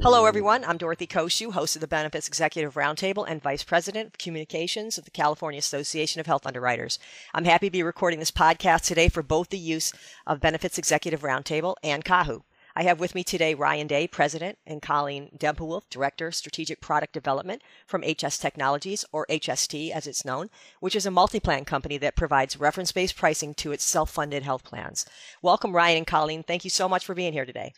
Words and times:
Hello, 0.00 0.26
everyone. 0.26 0.64
I'm 0.64 0.78
Dorothy 0.78 1.08
Cociu, 1.08 1.50
host 1.50 1.74
of 1.74 1.80
the 1.80 1.88
Benefits 1.88 2.28
Executive 2.28 2.74
Roundtable 2.74 3.26
and 3.28 3.42
Vice 3.42 3.64
President 3.64 4.06
of 4.06 4.18
Communications 4.18 4.96
of 4.96 5.04
the 5.04 5.10
California 5.10 5.58
Association 5.58 6.20
of 6.20 6.26
Health 6.26 6.46
Underwriters. 6.46 7.00
I'm 7.34 7.44
happy 7.44 7.66
to 7.66 7.72
be 7.72 7.82
recording 7.82 8.20
this 8.20 8.30
podcast 8.30 8.84
today 8.84 9.08
for 9.08 9.24
both 9.24 9.48
the 9.48 9.58
use 9.58 9.92
of 10.24 10.40
Benefits 10.40 10.78
Executive 10.78 11.22
Roundtable 11.22 11.74
and 11.82 12.04
CAHU. 12.04 12.42
I 12.76 12.84
have 12.84 13.00
with 13.00 13.16
me 13.16 13.24
today 13.24 13.54
Ryan 13.54 13.88
Day, 13.88 14.06
President, 14.06 14.56
and 14.64 14.80
Colleen 14.80 15.30
Dempewolf, 15.36 15.90
Director, 15.90 16.28
of 16.28 16.36
Strategic 16.36 16.80
Product 16.80 17.12
Development 17.12 17.60
from 17.84 18.04
HS 18.04 18.38
Technologies, 18.38 19.04
or 19.10 19.26
HST 19.28 19.90
as 19.90 20.06
it's 20.06 20.24
known, 20.24 20.48
which 20.78 20.94
is 20.94 21.06
a 21.06 21.10
multi-plan 21.10 21.64
company 21.64 21.98
that 21.98 22.14
provides 22.14 22.56
reference-based 22.56 23.16
pricing 23.16 23.52
to 23.54 23.72
its 23.72 23.82
self-funded 23.82 24.44
health 24.44 24.62
plans. 24.62 25.04
Welcome, 25.42 25.74
Ryan 25.74 25.98
and 25.98 26.06
Colleen. 26.06 26.44
Thank 26.44 26.62
you 26.62 26.70
so 26.70 26.88
much 26.88 27.04
for 27.04 27.16
being 27.16 27.32
here 27.32 27.44
today. 27.44 27.72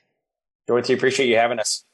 Dorothy, 0.66 0.92
appreciate 0.92 1.30
you 1.30 1.36
having 1.36 1.58
us. 1.58 1.84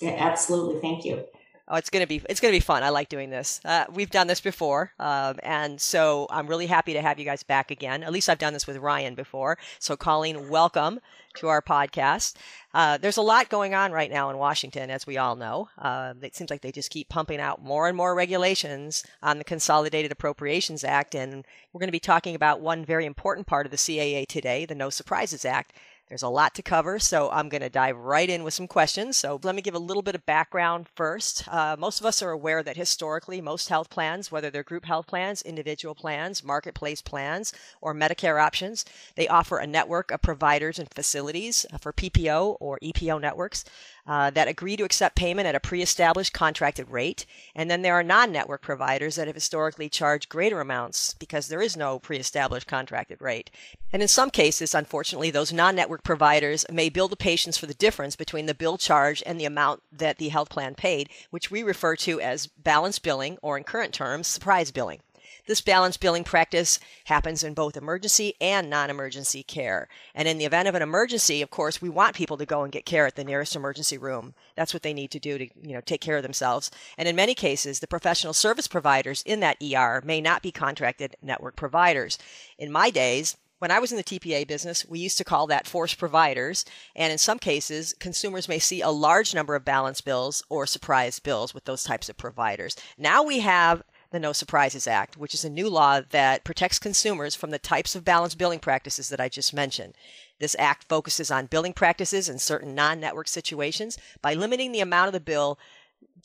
Yeah, 0.00 0.16
absolutely. 0.18 0.80
Thank 0.80 1.04
you. 1.04 1.24
Oh, 1.72 1.76
it's 1.76 1.88
gonna 1.88 2.06
be 2.06 2.20
it's 2.28 2.40
gonna 2.40 2.50
be 2.50 2.58
fun. 2.58 2.82
I 2.82 2.88
like 2.88 3.08
doing 3.08 3.30
this. 3.30 3.60
Uh, 3.64 3.84
we've 3.92 4.10
done 4.10 4.26
this 4.26 4.40
before, 4.40 4.92
um, 4.98 5.38
and 5.44 5.80
so 5.80 6.26
I'm 6.28 6.48
really 6.48 6.66
happy 6.66 6.94
to 6.94 7.00
have 7.00 7.20
you 7.20 7.24
guys 7.24 7.44
back 7.44 7.70
again. 7.70 8.02
At 8.02 8.10
least 8.10 8.28
I've 8.28 8.40
done 8.40 8.52
this 8.52 8.66
with 8.66 8.78
Ryan 8.78 9.14
before. 9.14 9.56
So, 9.78 9.96
Colleen, 9.96 10.48
welcome 10.48 10.98
to 11.36 11.46
our 11.46 11.62
podcast. 11.62 12.34
Uh, 12.74 12.98
there's 12.98 13.18
a 13.18 13.22
lot 13.22 13.50
going 13.50 13.72
on 13.72 13.92
right 13.92 14.10
now 14.10 14.30
in 14.30 14.38
Washington, 14.38 14.90
as 14.90 15.06
we 15.06 15.16
all 15.16 15.36
know. 15.36 15.68
Uh, 15.78 16.14
it 16.22 16.34
seems 16.34 16.50
like 16.50 16.62
they 16.62 16.72
just 16.72 16.90
keep 16.90 17.08
pumping 17.08 17.38
out 17.38 17.62
more 17.62 17.86
and 17.86 17.96
more 17.96 18.16
regulations 18.16 19.04
on 19.22 19.38
the 19.38 19.44
Consolidated 19.44 20.10
Appropriations 20.10 20.82
Act, 20.82 21.14
and 21.14 21.46
we're 21.72 21.78
going 21.78 21.86
to 21.86 21.92
be 21.92 22.00
talking 22.00 22.34
about 22.34 22.60
one 22.60 22.84
very 22.84 23.06
important 23.06 23.46
part 23.46 23.64
of 23.64 23.70
the 23.70 23.78
CAA 23.78 24.26
today, 24.26 24.64
the 24.64 24.74
No 24.74 24.90
Surprises 24.90 25.44
Act. 25.44 25.72
There's 26.10 26.22
a 26.24 26.28
lot 26.28 26.56
to 26.56 26.62
cover, 26.62 26.98
so 26.98 27.30
I'm 27.30 27.48
going 27.48 27.60
to 27.60 27.70
dive 27.70 27.96
right 27.96 28.28
in 28.28 28.42
with 28.42 28.52
some 28.52 28.66
questions. 28.66 29.16
So 29.16 29.38
let 29.44 29.54
me 29.54 29.62
give 29.62 29.76
a 29.76 29.78
little 29.78 30.02
bit 30.02 30.16
of 30.16 30.26
background 30.26 30.88
first. 30.96 31.46
Uh, 31.46 31.76
most 31.78 32.00
of 32.00 32.06
us 32.06 32.20
are 32.20 32.32
aware 32.32 32.64
that 32.64 32.76
historically, 32.76 33.40
most 33.40 33.68
health 33.68 33.90
plans, 33.90 34.32
whether 34.32 34.50
they're 34.50 34.64
group 34.64 34.86
health 34.86 35.06
plans, 35.06 35.40
individual 35.42 35.94
plans, 35.94 36.42
marketplace 36.42 37.00
plans, 37.00 37.52
or 37.80 37.94
Medicare 37.94 38.42
options, 38.42 38.84
they 39.14 39.28
offer 39.28 39.58
a 39.58 39.68
network 39.68 40.10
of 40.10 40.20
providers 40.20 40.80
and 40.80 40.92
facilities 40.92 41.64
for 41.80 41.92
PPO 41.92 42.56
or 42.58 42.80
EPO 42.82 43.20
networks 43.20 43.64
uh, 44.06 44.30
that 44.30 44.48
agree 44.48 44.76
to 44.76 44.84
accept 44.84 45.16
payment 45.16 45.46
at 45.46 45.54
a 45.54 45.60
pre-established 45.60 46.32
contracted 46.32 46.90
rate. 46.90 47.26
And 47.54 47.70
then 47.70 47.82
there 47.82 47.94
are 47.94 48.02
non-network 48.02 48.62
providers 48.62 49.16
that 49.16 49.26
have 49.26 49.36
historically 49.36 49.88
charged 49.88 50.28
greater 50.28 50.60
amounts 50.60 51.14
because 51.14 51.48
there 51.48 51.62
is 51.62 51.76
no 51.76 51.98
pre-established 51.98 52.66
contracted 52.66 53.20
rate. 53.20 53.50
And 53.92 54.02
in 54.02 54.08
some 54.08 54.30
cases, 54.30 54.74
unfortunately, 54.74 55.30
those 55.30 55.52
non-network 55.52 56.04
providers 56.04 56.64
may 56.70 56.88
bill 56.88 57.08
the 57.08 57.16
patients 57.16 57.58
for 57.58 57.66
the 57.66 57.74
difference 57.74 58.16
between 58.16 58.46
the 58.46 58.54
bill 58.54 58.78
charge 58.78 59.22
and 59.26 59.38
the 59.38 59.44
amount 59.44 59.82
that 59.92 60.18
the 60.18 60.28
health 60.28 60.50
plan 60.50 60.74
paid, 60.74 61.08
which 61.30 61.50
we 61.50 61.62
refer 61.62 61.96
to 61.96 62.20
as 62.20 62.46
balance 62.46 62.98
billing 62.98 63.38
or 63.42 63.56
in 63.56 63.64
current 63.64 63.92
terms, 63.92 64.26
surprise 64.26 64.70
billing. 64.70 65.00
This 65.46 65.60
balance 65.60 65.96
billing 65.96 66.24
practice 66.24 66.78
happens 67.04 67.42
in 67.42 67.54
both 67.54 67.76
emergency 67.76 68.34
and 68.40 68.70
non 68.70 68.90
emergency 68.90 69.42
care. 69.42 69.88
And 70.14 70.28
in 70.28 70.38
the 70.38 70.44
event 70.44 70.68
of 70.68 70.74
an 70.74 70.82
emergency, 70.82 71.42
of 71.42 71.50
course, 71.50 71.80
we 71.80 71.88
want 71.88 72.16
people 72.16 72.36
to 72.36 72.46
go 72.46 72.62
and 72.62 72.72
get 72.72 72.86
care 72.86 73.06
at 73.06 73.16
the 73.16 73.24
nearest 73.24 73.56
emergency 73.56 73.98
room. 73.98 74.34
That's 74.56 74.74
what 74.74 74.82
they 74.82 74.94
need 74.94 75.10
to 75.12 75.18
do 75.18 75.38
to 75.38 75.44
you 75.62 75.74
know, 75.74 75.80
take 75.80 76.00
care 76.00 76.16
of 76.16 76.22
themselves. 76.22 76.70
And 76.96 77.08
in 77.08 77.16
many 77.16 77.34
cases, 77.34 77.80
the 77.80 77.86
professional 77.86 78.32
service 78.32 78.68
providers 78.68 79.22
in 79.26 79.40
that 79.40 79.62
ER 79.62 80.02
may 80.04 80.20
not 80.20 80.42
be 80.42 80.52
contracted 80.52 81.16
network 81.22 81.56
providers. 81.56 82.18
In 82.58 82.72
my 82.72 82.90
days, 82.90 83.36
when 83.60 83.70
I 83.70 83.78
was 83.78 83.92
in 83.92 83.98
the 83.98 84.04
TPA 84.04 84.48
business, 84.48 84.86
we 84.88 85.00
used 85.00 85.18
to 85.18 85.24
call 85.24 85.46
that 85.48 85.66
force 85.66 85.92
providers. 85.94 86.64
And 86.96 87.12
in 87.12 87.18
some 87.18 87.38
cases, 87.38 87.94
consumers 88.00 88.48
may 88.48 88.58
see 88.58 88.80
a 88.80 88.88
large 88.88 89.34
number 89.34 89.54
of 89.54 89.66
balance 89.66 90.00
bills 90.00 90.42
or 90.48 90.66
surprise 90.66 91.18
bills 91.18 91.52
with 91.52 91.66
those 91.66 91.84
types 91.84 92.08
of 92.08 92.16
providers. 92.16 92.74
Now 92.96 93.22
we 93.22 93.40
have 93.40 93.82
the 94.10 94.20
No 94.20 94.32
Surprises 94.32 94.86
Act, 94.86 95.16
which 95.16 95.34
is 95.34 95.44
a 95.44 95.50
new 95.50 95.68
law 95.68 96.00
that 96.10 96.44
protects 96.44 96.78
consumers 96.78 97.34
from 97.34 97.50
the 97.50 97.58
types 97.58 97.94
of 97.94 98.04
balanced 98.04 98.38
billing 98.38 98.58
practices 98.58 99.08
that 99.08 99.20
I 99.20 99.28
just 99.28 99.54
mentioned. 99.54 99.94
This 100.38 100.56
act 100.58 100.84
focuses 100.88 101.30
on 101.30 101.46
billing 101.46 101.74
practices 101.74 102.28
in 102.28 102.38
certain 102.38 102.74
non 102.74 102.98
network 102.98 103.28
situations 103.28 103.98
by 104.20 104.34
limiting 104.34 104.72
the 104.72 104.80
amount 104.80 105.08
of 105.08 105.12
the 105.12 105.20
bill 105.20 105.58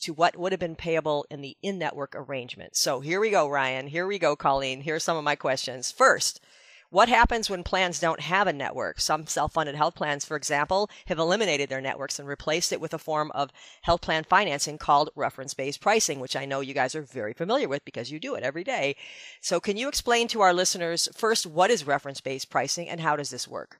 to 0.00 0.12
what 0.12 0.36
would 0.36 0.52
have 0.52 0.60
been 0.60 0.76
payable 0.76 1.26
in 1.30 1.42
the 1.42 1.56
in 1.62 1.78
network 1.78 2.14
arrangement. 2.14 2.76
So 2.76 3.00
here 3.00 3.20
we 3.20 3.30
go, 3.30 3.48
Ryan. 3.48 3.86
Here 3.88 4.06
we 4.06 4.18
go, 4.18 4.36
Colleen. 4.36 4.80
Here 4.80 4.96
are 4.96 5.00
some 5.00 5.16
of 5.16 5.24
my 5.24 5.36
questions. 5.36 5.92
First, 5.92 6.40
what 6.96 7.10
happens 7.10 7.50
when 7.50 7.62
plans 7.62 8.00
don't 8.00 8.20
have 8.20 8.46
a 8.46 8.54
network? 8.54 9.02
Some 9.02 9.26
self 9.26 9.52
funded 9.52 9.74
health 9.74 9.94
plans, 9.94 10.24
for 10.24 10.34
example, 10.34 10.88
have 11.08 11.18
eliminated 11.18 11.68
their 11.68 11.82
networks 11.82 12.18
and 12.18 12.26
replaced 12.26 12.72
it 12.72 12.80
with 12.80 12.94
a 12.94 12.98
form 12.98 13.30
of 13.32 13.50
health 13.82 14.00
plan 14.00 14.24
financing 14.24 14.78
called 14.78 15.10
reference 15.14 15.52
based 15.52 15.82
pricing, 15.82 16.20
which 16.20 16.34
I 16.34 16.46
know 16.46 16.60
you 16.60 16.72
guys 16.72 16.94
are 16.94 17.02
very 17.02 17.34
familiar 17.34 17.68
with 17.68 17.84
because 17.84 18.10
you 18.10 18.18
do 18.18 18.34
it 18.34 18.42
every 18.42 18.64
day. 18.64 18.96
So, 19.42 19.60
can 19.60 19.76
you 19.76 19.88
explain 19.88 20.26
to 20.28 20.40
our 20.40 20.54
listeners 20.54 21.06
first 21.14 21.44
what 21.44 21.70
is 21.70 21.86
reference 21.86 22.22
based 22.22 22.48
pricing 22.48 22.88
and 22.88 22.98
how 22.98 23.14
does 23.14 23.28
this 23.28 23.46
work? 23.46 23.78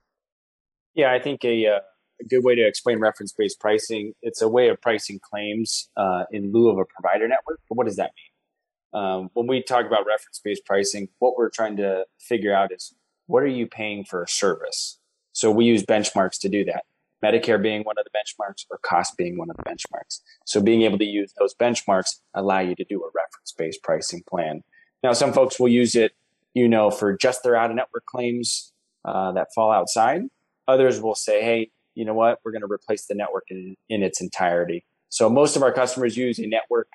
Yeah, 0.95 1.11
I 1.11 1.19
think 1.19 1.43
a, 1.43 1.69
uh, 1.69 1.79
a 2.21 2.25
good 2.29 2.45
way 2.45 2.55
to 2.55 2.67
explain 2.67 2.99
reference 3.01 3.33
based 3.33 3.59
pricing 3.59 4.13
it's 4.21 4.43
a 4.43 4.49
way 4.49 4.69
of 4.69 4.79
pricing 4.83 5.21
claims 5.23 5.89
uh, 5.97 6.25
in 6.33 6.53
lieu 6.53 6.69
of 6.69 6.77
a 6.77 6.85
provider 6.85 7.27
network. 7.27 7.61
But 7.67 7.79
what 7.79 7.87
does 7.87 7.97
that 7.97 8.11
mean? 8.15 9.03
Um, 9.03 9.31
when 9.33 9.47
we 9.47 9.63
talk 9.63 9.87
about 9.87 10.05
reference 10.07 10.39
based 10.45 10.67
pricing, 10.67 11.09
what 11.19 11.39
we're 11.39 11.49
trying 11.49 11.79
to 11.79 12.05
figure 12.21 12.55
out 12.55 12.73
is 12.73 12.93
what 13.27 13.43
are 13.43 13.49
you 13.49 13.67
paying 13.67 14.05
for 14.05 14.23
a 14.23 14.29
service? 14.29 14.99
So 15.33 15.51
we 15.51 15.65
use 15.65 15.85
benchmarks 15.85 16.39
to 16.41 16.49
do 16.49 16.65
that. 16.65 16.85
Medicare 17.25 17.61
being 17.61 17.83
one 17.83 17.97
of 17.99 18.05
the 18.05 18.11
benchmarks 18.11 18.65
or 18.71 18.79
cost 18.79 19.17
being 19.17 19.39
one 19.39 19.51
of 19.51 19.57
the 19.57 19.63
benchmarks. 19.63 20.21
So 20.45 20.61
being 20.61 20.83
able 20.83 20.99
to 20.99 21.05
use 21.05 21.33
those 21.39 21.55
benchmarks 21.55 22.21
allow 22.35 22.61
you 22.61 22.75
to 22.75 22.85
do 22.85 23.03
a 23.03 23.07
reference 23.15 23.53
based 23.57 23.83
pricing 23.83 24.23
plan. 24.29 24.63
Now, 25.03 25.13
some 25.13 25.33
folks 25.33 25.59
will 25.59 25.69
use 25.69 25.95
it, 25.95 26.13
you 26.55 26.69
know, 26.69 26.91
for 26.91 27.17
just 27.17 27.43
their 27.43 27.57
out 27.57 27.71
of 27.71 27.77
network 27.77 28.07
claims 28.07 28.73
uh, 29.05 29.33
that 29.33 29.49
fall 29.55 29.71
outside. 29.71 30.23
Others 30.69 31.01
will 31.01 31.15
say, 31.15 31.43
hey, 31.43 31.71
you 31.95 32.05
know 32.05 32.15
what? 32.15 32.41
We're 32.45 32.53
going 32.53 32.63
to 32.63 32.71
replace 32.71 33.07
the 33.07 33.15
network 33.15 33.45
in, 33.51 33.77
in 33.89 34.03
its 34.03 34.21
entirety. 34.21 34.85
So 35.09 35.31
most 35.31 35.57
of 35.57 35.63
our 35.63 35.73
customers 35.73 36.17
use 36.17 36.39
a 36.39 36.47
network 36.47 36.89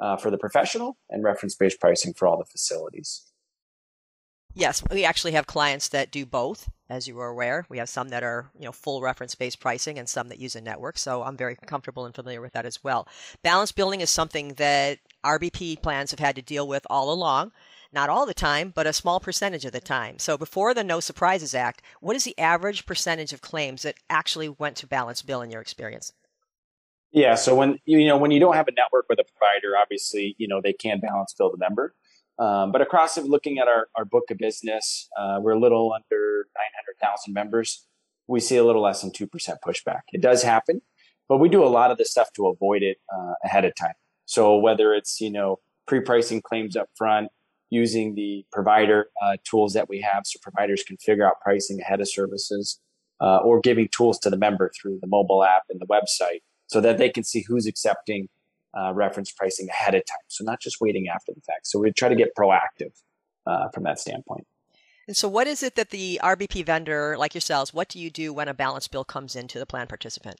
uh, 0.00 0.16
for 0.16 0.30
the 0.30 0.38
professional 0.38 0.96
and 1.10 1.22
reference 1.22 1.54
based 1.54 1.80
pricing 1.80 2.14
for 2.14 2.26
all 2.26 2.38
the 2.38 2.44
facilities. 2.44 3.27
Yes, 4.58 4.82
we 4.90 5.04
actually 5.04 5.32
have 5.32 5.46
clients 5.46 5.86
that 5.90 6.10
do 6.10 6.26
both, 6.26 6.68
as 6.90 7.06
you 7.06 7.16
are 7.20 7.28
aware. 7.28 7.64
We 7.68 7.78
have 7.78 7.88
some 7.88 8.08
that 8.08 8.24
are, 8.24 8.50
you 8.58 8.64
know, 8.64 8.72
full 8.72 9.00
reference-based 9.00 9.60
pricing 9.60 10.00
and 10.00 10.08
some 10.08 10.28
that 10.30 10.40
use 10.40 10.56
a 10.56 10.60
network. 10.60 10.98
So 10.98 11.22
I'm 11.22 11.36
very 11.36 11.54
comfortable 11.54 12.04
and 12.06 12.12
familiar 12.12 12.40
with 12.40 12.54
that 12.54 12.66
as 12.66 12.82
well. 12.82 13.06
Balance 13.44 13.70
billing 13.70 14.00
is 14.00 14.10
something 14.10 14.54
that 14.54 14.98
RBP 15.24 15.80
plans 15.80 16.10
have 16.10 16.18
had 16.18 16.34
to 16.34 16.42
deal 16.42 16.66
with 16.66 16.84
all 16.90 17.12
along. 17.12 17.52
Not 17.92 18.10
all 18.10 18.26
the 18.26 18.34
time, 18.34 18.72
but 18.74 18.88
a 18.88 18.92
small 18.92 19.20
percentage 19.20 19.64
of 19.64 19.70
the 19.70 19.80
time. 19.80 20.18
So 20.18 20.36
before 20.36 20.74
the 20.74 20.82
No 20.82 20.98
Surprises 20.98 21.54
Act, 21.54 21.80
what 22.00 22.16
is 22.16 22.24
the 22.24 22.36
average 22.36 22.84
percentage 22.84 23.32
of 23.32 23.40
claims 23.40 23.82
that 23.82 23.94
actually 24.10 24.48
went 24.48 24.74
to 24.78 24.88
balance 24.88 25.22
bill 25.22 25.40
in 25.40 25.52
your 25.52 25.60
experience? 25.60 26.12
Yeah, 27.12 27.36
so 27.36 27.54
when 27.54 27.78
you 27.84 28.04
know 28.06 28.18
when 28.18 28.32
you 28.32 28.40
don't 28.40 28.56
have 28.56 28.66
a 28.66 28.72
network 28.72 29.06
with 29.08 29.20
a 29.20 29.24
provider, 29.24 29.78
obviously 29.80 30.34
you 30.36 30.48
know 30.48 30.60
they 30.60 30.74
can 30.74 30.98
balance 30.98 31.32
bill 31.32 31.50
the 31.50 31.56
member. 31.56 31.94
Um, 32.38 32.70
but 32.70 32.80
across 32.80 33.18
it, 33.18 33.24
looking 33.24 33.58
at 33.58 33.66
our, 33.66 33.88
our 33.96 34.04
book 34.04 34.24
of 34.30 34.38
business, 34.38 35.08
uh, 35.18 35.38
we're 35.40 35.52
a 35.52 35.58
little 35.58 35.92
under 35.92 36.46
900,000 36.54 37.32
members. 37.32 37.86
We 38.28 38.40
see 38.40 38.56
a 38.56 38.64
little 38.64 38.82
less 38.82 39.02
than 39.02 39.10
2% 39.10 39.28
pushback. 39.66 40.02
It 40.12 40.20
does 40.20 40.42
happen, 40.42 40.82
but 41.28 41.38
we 41.38 41.48
do 41.48 41.64
a 41.64 41.66
lot 41.66 41.90
of 41.90 41.98
the 41.98 42.04
stuff 42.04 42.32
to 42.34 42.46
avoid 42.46 42.82
it 42.82 42.98
uh, 43.12 43.34
ahead 43.44 43.64
of 43.64 43.74
time. 43.74 43.94
So 44.26 44.56
whether 44.56 44.94
it's, 44.94 45.20
you 45.20 45.30
know, 45.30 45.58
pre-pricing 45.86 46.42
claims 46.42 46.76
up 46.76 46.88
front, 46.96 47.28
using 47.70 48.14
the 48.14 48.44
provider 48.52 49.08
uh, 49.22 49.36
tools 49.44 49.74
that 49.74 49.88
we 49.88 50.00
have 50.00 50.22
so 50.24 50.38
providers 50.42 50.82
can 50.86 50.96
figure 50.98 51.26
out 51.26 51.34
pricing 51.42 51.80
ahead 51.80 52.00
of 52.00 52.08
services, 52.08 52.80
uh, 53.20 53.38
or 53.38 53.60
giving 53.60 53.88
tools 53.88 54.18
to 54.20 54.30
the 54.30 54.36
member 54.36 54.70
through 54.80 54.98
the 55.00 55.06
mobile 55.06 55.42
app 55.44 55.64
and 55.68 55.80
the 55.80 55.86
website 55.86 56.40
so 56.68 56.80
that 56.80 56.98
they 56.98 57.10
can 57.10 57.24
see 57.24 57.44
who's 57.46 57.66
accepting 57.66 58.28
uh, 58.74 58.92
reference 58.94 59.32
pricing 59.32 59.68
ahead 59.68 59.94
of 59.94 60.04
time. 60.04 60.18
So 60.28 60.44
not 60.44 60.60
just 60.60 60.80
waiting 60.80 61.08
after 61.08 61.32
the 61.32 61.40
fact. 61.40 61.66
So 61.66 61.78
we 61.78 61.92
try 61.92 62.08
to 62.08 62.16
get 62.16 62.34
proactive 62.36 62.92
uh, 63.46 63.68
from 63.70 63.84
that 63.84 63.98
standpoint. 63.98 64.46
And 65.06 65.16
so, 65.16 65.26
what 65.26 65.46
is 65.46 65.62
it 65.62 65.74
that 65.76 65.88
the 65.88 66.20
RBP 66.22 66.66
vendor, 66.66 67.16
like 67.16 67.32
yourselves, 67.32 67.72
what 67.72 67.88
do 67.88 67.98
you 67.98 68.10
do 68.10 68.32
when 68.34 68.46
a 68.46 68.52
balance 68.52 68.88
bill 68.88 69.04
comes 69.04 69.34
into 69.34 69.58
the 69.58 69.64
plan 69.64 69.86
participant? 69.86 70.38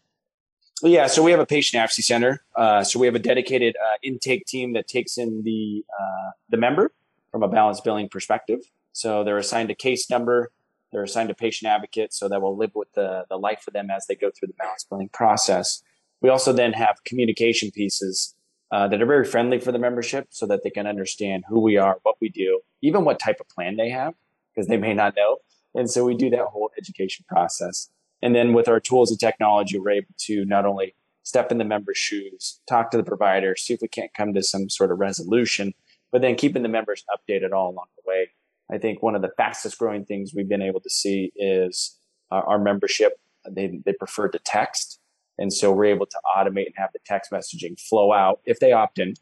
Yeah, 0.83 1.07
so 1.07 1.23
we 1.23 1.31
have 1.33 1.41
a 1.41 1.47
patient 1.47 1.81
advocacy 1.81 2.03
center. 2.03 2.45
Uh, 2.55 2.85
so 2.85 3.01
we 3.01 3.07
have 3.07 3.17
a 3.17 3.21
dedicated 3.21 3.77
uh, 3.77 3.97
intake 4.03 4.45
team 4.47 4.75
that 4.75 4.87
takes 4.87 5.19
in 5.19 5.43
the 5.43 5.85
uh, 5.99 6.31
the 6.51 6.59
member 6.59 6.93
from 7.33 7.43
a 7.43 7.49
balance 7.49 7.81
billing 7.81 8.09
perspective. 8.09 8.61
So 8.93 9.25
they're 9.25 9.39
assigned 9.39 9.71
a 9.71 9.75
case 9.75 10.11
number, 10.11 10.53
they're 10.93 11.03
assigned 11.03 11.31
a 11.31 11.35
patient 11.35 11.71
advocate, 11.71 12.13
so 12.13 12.29
that 12.29 12.41
will 12.43 12.57
live 12.57 12.73
with 12.75 12.93
the 12.93 13.25
the 13.29 13.39
life 13.39 13.65
of 13.67 13.73
them 13.73 13.91
as 13.91 14.07
they 14.07 14.15
go 14.15 14.31
through 14.31 14.49
the 14.49 14.55
balance 14.55 14.85
billing 14.85 15.09
process. 15.09 15.83
We 16.21 16.29
also 16.29 16.53
then 16.53 16.73
have 16.73 17.05
communication 17.05 17.71
pieces 17.71 18.35
uh, 18.71 18.89
that 18.89 19.01
are 19.01 19.07
very 19.07 19.25
friendly 19.25 19.59
for 19.59 19.73
the 19.73 19.79
membership, 19.79 20.29
so 20.31 20.47
that 20.47 20.63
they 20.63 20.71
can 20.71 20.87
understand 20.87 21.45
who 21.49 21.61
we 21.61 21.77
are, 21.77 21.99
what 22.03 22.17
we 22.21 22.29
do, 22.29 22.61
even 22.83 23.05
what 23.05 23.19
type 23.19 23.41
of 23.41 23.49
plan 23.49 23.77
they 23.77 23.89
have, 23.89 24.15
because 24.55 24.69
they 24.69 24.77
may 24.77 24.95
not 24.95 25.15
know. 25.17 25.39
And 25.75 25.91
so 25.91 26.05
we 26.05 26.15
do 26.15 26.29
that 26.31 26.47
whole 26.47 26.71
education 26.77 27.25
process. 27.29 27.89
And 28.21 28.35
then 28.35 28.53
with 28.53 28.69
our 28.69 28.81
tools 28.81 29.11
and 29.11 29.21
technology, 29.21 29.79
we're 29.79 29.91
able 29.91 30.15
to 30.27 30.45
not 30.45 30.67
only 30.67 30.95
step 31.23 31.53
in 31.53 31.59
the 31.59 31.65
member's 31.65 31.99
shoes, 31.99 32.61
talk 32.69 32.91
to 32.91 32.97
the 32.97 33.05
provider, 33.05 33.55
see 33.55 33.75
if 33.75 33.81
we 33.81 33.89
can't 33.89 34.13
come 34.15 34.35
to 34.35 34.43
some 34.43 34.69
sort 34.69 34.91
of 34.91 34.99
resolution, 34.99 35.73
but 36.11 36.21
then 36.21 36.35
keeping 36.35 36.63
the 36.63 36.69
members 36.69 37.05
updated 37.11 37.53
all 37.53 37.71
along 37.71 37.87
the 37.97 38.03
way. 38.07 38.31
I 38.71 38.79
think 38.79 39.03
one 39.03 39.15
of 39.15 39.23
the 39.23 39.31
fastest 39.37 39.79
growing 39.79 40.05
things 40.05 40.33
we've 40.35 40.49
been 40.49 40.63
able 40.63 40.81
to 40.81 40.91
see 40.91 41.33
is 41.37 41.97
uh, 42.31 42.43
our 42.47 42.59
membership. 42.59 43.21
They, 43.49 43.81
they 43.85 43.93
prefer 43.93 44.29
to 44.29 44.39
text. 44.41 44.98
And 45.39 45.53
so 45.53 45.73
we're 45.73 45.87
able 45.87 46.07
to 46.07 46.19
automate 46.37 46.67
and 46.67 46.75
have 46.77 46.91
the 46.93 46.99
text 47.07 47.31
messaging 47.31 47.81
flow 47.81 48.13
out 48.13 48.41
if 48.45 48.61
they 48.61 48.73
opt 48.73 48.99
in. 48.99 49.15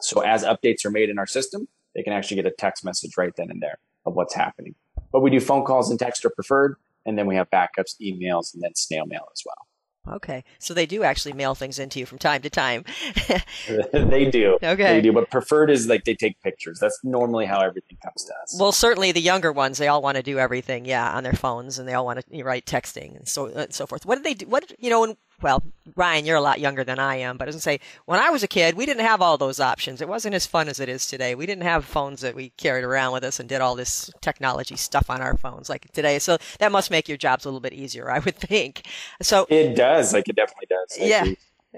So 0.00 0.20
as 0.20 0.44
updates 0.44 0.84
are 0.84 0.90
made 0.90 1.08
in 1.08 1.18
our 1.18 1.26
system, 1.26 1.68
they 1.94 2.02
can 2.02 2.12
actually 2.12 2.36
get 2.36 2.46
a 2.46 2.50
text 2.50 2.84
message 2.84 3.12
right 3.16 3.32
then 3.36 3.50
and 3.50 3.62
there 3.62 3.78
of 4.06 4.14
what's 4.14 4.34
happening. 4.34 4.74
But 5.12 5.20
we 5.20 5.30
do 5.30 5.40
phone 5.40 5.64
calls 5.64 5.90
and 5.90 5.98
text 5.98 6.24
are 6.24 6.30
preferred. 6.30 6.76
And 7.06 7.16
then 7.16 7.26
we 7.26 7.36
have 7.36 7.48
backups, 7.50 7.94
emails, 8.00 8.52
and 8.52 8.62
then 8.62 8.74
snail 8.74 9.06
mail 9.06 9.26
as 9.32 9.42
well. 9.46 9.66
Okay, 10.10 10.44
so 10.58 10.74
they 10.74 10.86
do 10.86 11.02
actually 11.02 11.32
mail 11.32 11.54
things 11.54 11.78
into 11.78 11.98
you 12.00 12.06
from 12.06 12.18
time 12.18 12.42
to 12.42 12.50
time. 12.50 12.84
they 13.92 14.30
do. 14.30 14.58
Okay. 14.70 14.94
They 14.94 15.00
do, 15.00 15.12
but 15.12 15.30
preferred 15.30 15.70
is 15.70 15.88
like 15.88 16.04
they 16.04 16.14
take 16.14 16.40
pictures. 16.42 16.78
That's 16.78 16.98
normally 17.02 17.44
how 17.46 17.60
everything 17.60 17.98
comes 18.02 18.24
to 18.24 18.32
us. 18.42 18.56
Well, 18.58 18.72
certainly 18.72 19.10
the 19.10 19.20
younger 19.20 19.52
ones, 19.52 19.78
they 19.78 19.88
all 19.88 20.00
want 20.00 20.16
to 20.16 20.22
do 20.22 20.38
everything, 20.38 20.84
yeah, 20.84 21.12
on 21.12 21.24
their 21.24 21.32
phones, 21.32 21.78
and 21.78 21.88
they 21.88 21.94
all 21.94 22.04
want 22.04 22.24
to 22.24 22.44
write 22.44 22.66
texting 22.66 23.16
and 23.16 23.26
so 23.26 23.46
and 23.46 23.72
so 23.72 23.86
forth. 23.86 24.06
What 24.06 24.16
did 24.16 24.24
they 24.24 24.34
do? 24.34 24.46
What 24.46 24.72
you 24.78 24.90
know? 24.90 25.00
When 25.00 25.16
well, 25.42 25.62
Ryan, 25.96 26.24
you're 26.24 26.36
a 26.36 26.40
lot 26.40 26.60
younger 26.60 26.84
than 26.84 26.98
I 26.98 27.16
am, 27.16 27.36
but 27.36 27.48
as 27.48 27.56
I 27.56 27.58
say, 27.58 27.80
when 28.06 28.20
I 28.20 28.30
was 28.30 28.42
a 28.42 28.48
kid, 28.48 28.76
we 28.76 28.86
didn't 28.86 29.04
have 29.04 29.20
all 29.20 29.38
those 29.38 29.60
options. 29.60 30.00
It 30.00 30.08
wasn't 30.08 30.34
as 30.34 30.46
fun 30.46 30.68
as 30.68 30.80
it 30.80 30.88
is 30.88 31.06
today. 31.06 31.34
We 31.34 31.46
didn't 31.46 31.64
have 31.64 31.84
phones 31.84 32.20
that 32.20 32.34
we 32.34 32.50
carried 32.50 32.84
around 32.84 33.12
with 33.12 33.24
us 33.24 33.40
and 33.40 33.48
did 33.48 33.60
all 33.60 33.74
this 33.74 34.10
technology 34.20 34.76
stuff 34.76 35.10
on 35.10 35.20
our 35.20 35.36
phones 35.36 35.68
like 35.68 35.90
today. 35.92 36.18
So 36.18 36.38
that 36.58 36.72
must 36.72 36.90
make 36.90 37.08
your 37.08 37.18
jobs 37.18 37.44
a 37.44 37.48
little 37.48 37.60
bit 37.60 37.72
easier, 37.72 38.10
I 38.10 38.18
would 38.18 38.36
think. 38.36 38.86
So 39.22 39.46
it 39.48 39.74
does, 39.74 40.12
like 40.12 40.28
it 40.28 40.36
definitely 40.36 40.68
does. 40.68 40.98
yeah, 40.98 41.24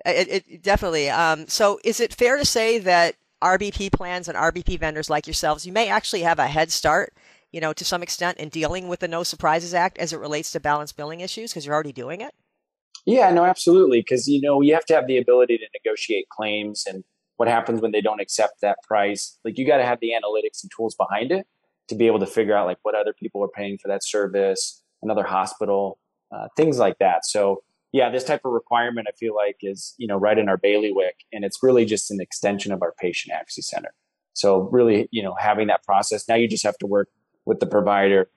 it, 0.07 0.45
it, 0.49 0.63
definitely. 0.63 1.11
Um, 1.11 1.47
so 1.49 1.81
is 1.85 2.01
it 2.01 2.15
fair 2.15 2.37
to 2.37 2.45
say 2.45 2.79
that 2.79 3.17
RBP 3.43 3.93
plans 3.93 4.29
and 4.29 4.37
RBP 4.37 4.79
vendors 4.79 5.11
like 5.11 5.27
yourselves, 5.27 5.67
you 5.67 5.73
may 5.73 5.89
actually 5.89 6.23
have 6.23 6.39
a 6.39 6.47
head 6.47 6.71
start 6.71 7.13
you 7.53 7.61
know, 7.61 7.73
to 7.75 7.85
some 7.85 8.03
extent 8.03 8.39
in 8.39 8.49
dealing 8.49 8.89
with 8.89 9.01
the 9.01 9.09
No 9.09 9.23
Surprises 9.23 9.75
Act 9.75 9.99
as 9.99 10.13
it 10.13 10.19
relates 10.19 10.51
to 10.53 10.61
balance 10.61 10.91
billing 10.91 11.21
issues 11.21 11.53
because 11.53 11.67
you're 11.67 11.75
already 11.75 11.93
doing 11.93 12.23
it? 12.23 12.35
Yeah, 13.05 13.31
no, 13.33 13.45
absolutely. 13.45 14.01
Because, 14.01 14.29
you 14.29 14.41
know, 14.41 14.61
you 14.61 14.75
have 14.75 14.85
to 14.87 14.95
have 14.95 15.07
the 15.07 15.19
ability 15.19 15.59
to 15.59 15.65
negotiate 15.75 16.29
claims 16.29 16.85
and 16.87 17.05
what 17.37 17.49
happens 17.49 17.81
when 17.81 17.91
they 17.91 18.01
don't 18.01 18.21
accept 18.21 18.61
that 18.63 18.79
price. 18.87 19.39
Like, 19.45 19.59
you 19.59 19.67
got 19.67 19.79
to 19.79 19.85
have 19.85 19.99
the 20.01 20.11
analytics 20.11 20.63
and 20.63 20.71
tools 20.77 20.95
behind 20.95 21.33
it 21.33 21.47
to 21.89 21.97
be 21.97 22.07
able 22.07 22.21
to 22.21 22.27
figure 22.27 22.55
out, 22.55 22.67
like, 22.67 22.79
what 22.83 22.95
other 22.95 23.13
people 23.13 23.43
are 23.43 23.49
paying 23.49 23.79
for 23.79 23.89
that 23.89 24.05
service, 24.05 24.83
another 25.03 25.25
hospital, 25.25 25.99
uh, 26.33 26.47
things 26.57 26.79
like 26.79 26.99
that. 26.99 27.25
So, 27.25 27.65
yeah, 27.93 28.09
this 28.09 28.25
type 28.25 28.43
of 28.45 28.53
requirement, 28.53 29.09
I 29.11 29.13
feel 29.19 29.35
like, 29.35 29.57
is, 29.63 29.95
you 29.99 30.07
know, 30.07 30.17
right 30.17 30.39
in 30.39 30.49
our 30.49 30.57
bailiwick. 30.57 31.17
And 31.33 31.45
it's 31.45 31.63
really 31.63 31.85
just 31.85 32.11
an 32.11 32.21
extension 32.21 32.73
of 32.73 32.83
our 32.83 32.95
patient 32.99 33.35
advocacy 33.35 33.63
center. 33.63 33.93
So, 34.35 34.69
really, 34.71 35.09
you 35.11 35.23
know, 35.23 35.35
having 35.39 35.67
that 35.67 35.83
process, 35.83 36.29
now 36.29 36.37
you 36.37 36.47
just 36.47 36.65
have 36.65 36.79
to 36.79 36.87
work 36.87 37.09
with 37.45 37.59
the 37.59 37.67
provider 37.67 38.31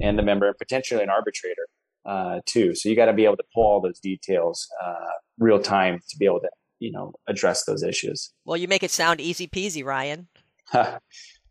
and 0.00 0.18
the 0.18 0.22
member 0.22 0.46
and 0.46 0.58
potentially 0.58 1.02
an 1.02 1.08
arbitrator 1.08 1.66
uh, 2.06 2.40
too. 2.46 2.74
So 2.74 2.88
you 2.88 2.96
got 2.96 3.06
to 3.06 3.12
be 3.12 3.24
able 3.24 3.36
to 3.36 3.44
pull 3.54 3.64
all 3.64 3.80
those 3.80 4.00
details 4.00 4.66
uh, 4.82 4.94
real 5.38 5.60
time 5.60 6.00
to 6.08 6.16
be 6.18 6.26
able 6.26 6.40
to 6.40 6.50
you 6.78 6.92
know 6.92 7.12
address 7.28 7.64
those 7.64 7.82
issues. 7.82 8.32
Well, 8.44 8.56
you 8.56 8.68
make 8.68 8.82
it 8.82 8.90
sound 8.90 9.20
easy 9.20 9.46
peasy, 9.46 9.84
Ryan. 9.84 10.28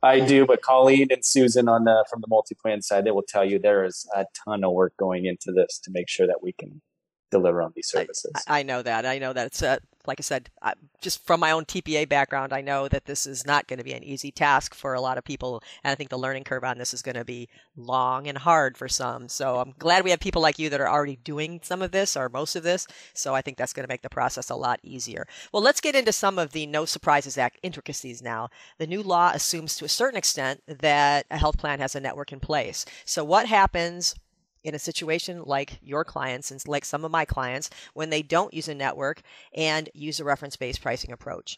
I 0.02 0.22
do, 0.22 0.46
but 0.46 0.62
Colleen 0.62 1.08
and 1.10 1.26
Susan 1.26 1.68
on 1.68 1.84
the 1.84 2.06
from 2.10 2.22
the 2.22 2.28
multi 2.30 2.56
plan 2.56 2.82
side, 2.82 3.06
they 3.06 3.12
will 3.12 3.26
tell 3.28 3.44
you 3.44 3.60
there 3.60 3.84
is 3.84 4.08
a 4.16 4.26
ton 4.46 4.64
of 4.64 4.72
work 4.72 4.94
going 4.98 5.26
into 5.26 5.52
this 5.52 5.80
to 5.84 5.92
make 5.92 6.08
sure 6.08 6.26
that 6.28 6.42
we 6.42 6.54
can 6.54 6.82
deliver 7.32 7.62
on 7.62 7.74
these 7.76 7.88
services. 7.88 8.32
I, 8.48 8.60
I 8.60 8.64
know 8.64 8.82
that. 8.82 9.06
I 9.06 9.20
know 9.20 9.34
that 9.34 9.48
it's 9.48 9.62
a, 9.62 9.80
like 10.06 10.20
I 10.20 10.24
said, 10.24 10.50
I, 10.62 10.74
just 11.02 11.26
from 11.26 11.40
my 11.40 11.52
own 11.52 11.66
TPA 11.66 12.10
background, 12.10 12.54
I 12.54 12.62
know 12.62 12.88
that 12.88 13.06
this 13.06 13.26
is 13.26 13.46
not 13.46 13.68
going 13.68 13.78
to 13.78 13.84
be 13.84 13.94
an 13.94 14.04
easy 14.04 14.32
task 14.32 14.74
for 14.74 14.94
a 14.94 15.02
lot 15.02 15.18
of 15.18 15.24
people, 15.24 15.62
and 15.84 15.92
I 15.92 15.96
think 15.96 16.10
the 16.10 16.18
learning 16.18 16.46
curve 16.46 16.64
on 16.64 16.78
this 16.78 16.94
is 16.94 17.02
going 17.02 17.16
to 17.16 17.26
be 17.26 17.48
long 17.76 18.28
and 18.28 18.38
hard 18.38 18.78
for 18.78 18.88
some. 18.88 19.30
So 19.30 19.58
I'm 19.58 19.74
glad 19.78 20.04
we 20.04 20.10
have 20.10 20.20
people 20.20 20.42
like 20.42 20.58
you 20.58 20.70
that 20.70 20.82
are 20.82 20.90
already 20.90 21.18
doing 21.18 21.60
some 21.64 21.82
of 21.82 21.92
this 21.92 22.18
or 22.18 22.30
most 22.30 22.56
of 22.56 22.64
this. 22.64 22.88
So 23.14 23.36
I 23.36 23.42
think 23.42 23.58
that's 23.58 23.74
going 23.74 23.86
to 23.86 23.92
make 23.92 24.02
the 24.02 24.10
process 24.10 24.50
a 24.50 24.56
lot 24.56 24.80
easier. 24.84 25.28
Well, 25.54 25.64
let's 25.64 25.82
get 25.82 25.96
into 25.96 26.12
some 26.12 26.40
of 26.40 26.52
the 26.52 26.66
No 26.66 26.86
Surprises 26.86 27.38
Act 27.38 27.60
intricacies 27.62 28.22
now. 28.22 28.50
The 28.78 28.88
new 28.88 29.04
law 29.04 29.32
assumes 29.34 29.76
to 29.78 29.86
a 29.86 29.90
certain 29.90 30.18
extent 30.18 30.62
that 30.68 31.26
a 31.30 31.38
health 31.38 31.58
plan 31.58 31.80
has 31.80 31.96
a 31.96 32.00
network 32.00 32.34
in 32.34 32.40
place. 32.40 32.86
So 33.06 33.24
what 33.24 33.46
happens 33.46 34.16
in 34.64 34.76
a 34.76 34.80
situation 34.80 35.44
like 35.44 35.80
your 35.82 36.04
clients 36.04 36.52
and 36.52 36.62
like 36.68 36.86
some 36.86 37.06
of 37.06 37.12
my 37.12 37.26
clients 37.26 37.70
when 37.94 38.10
they 38.10 38.22
don't 38.22 38.54
use 38.54 38.68
a 38.68 38.76
network 38.76 39.22
and 39.54 39.90
use 39.94 40.20
a 40.20 40.24
reference 40.24 40.56
based 40.56 40.82
pricing 40.82 41.12
approach? 41.12 41.58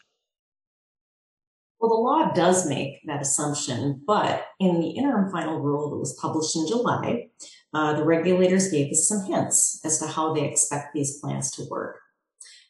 Well, 1.80 1.88
the 1.88 1.96
law 1.96 2.32
does 2.32 2.68
make 2.68 3.00
that 3.06 3.20
assumption, 3.20 4.02
but 4.06 4.46
in 4.60 4.80
the 4.80 4.90
interim 4.90 5.32
final 5.32 5.58
rule 5.58 5.90
that 5.90 5.96
was 5.96 6.16
published 6.20 6.54
in 6.54 6.68
July, 6.68 7.30
uh, 7.74 7.94
the 7.94 8.04
regulators 8.04 8.70
gave 8.70 8.92
us 8.92 9.08
some 9.08 9.24
hints 9.24 9.80
as 9.84 9.98
to 9.98 10.06
how 10.06 10.32
they 10.32 10.48
expect 10.48 10.94
these 10.94 11.18
plans 11.18 11.50
to 11.52 11.64
work. 11.68 11.98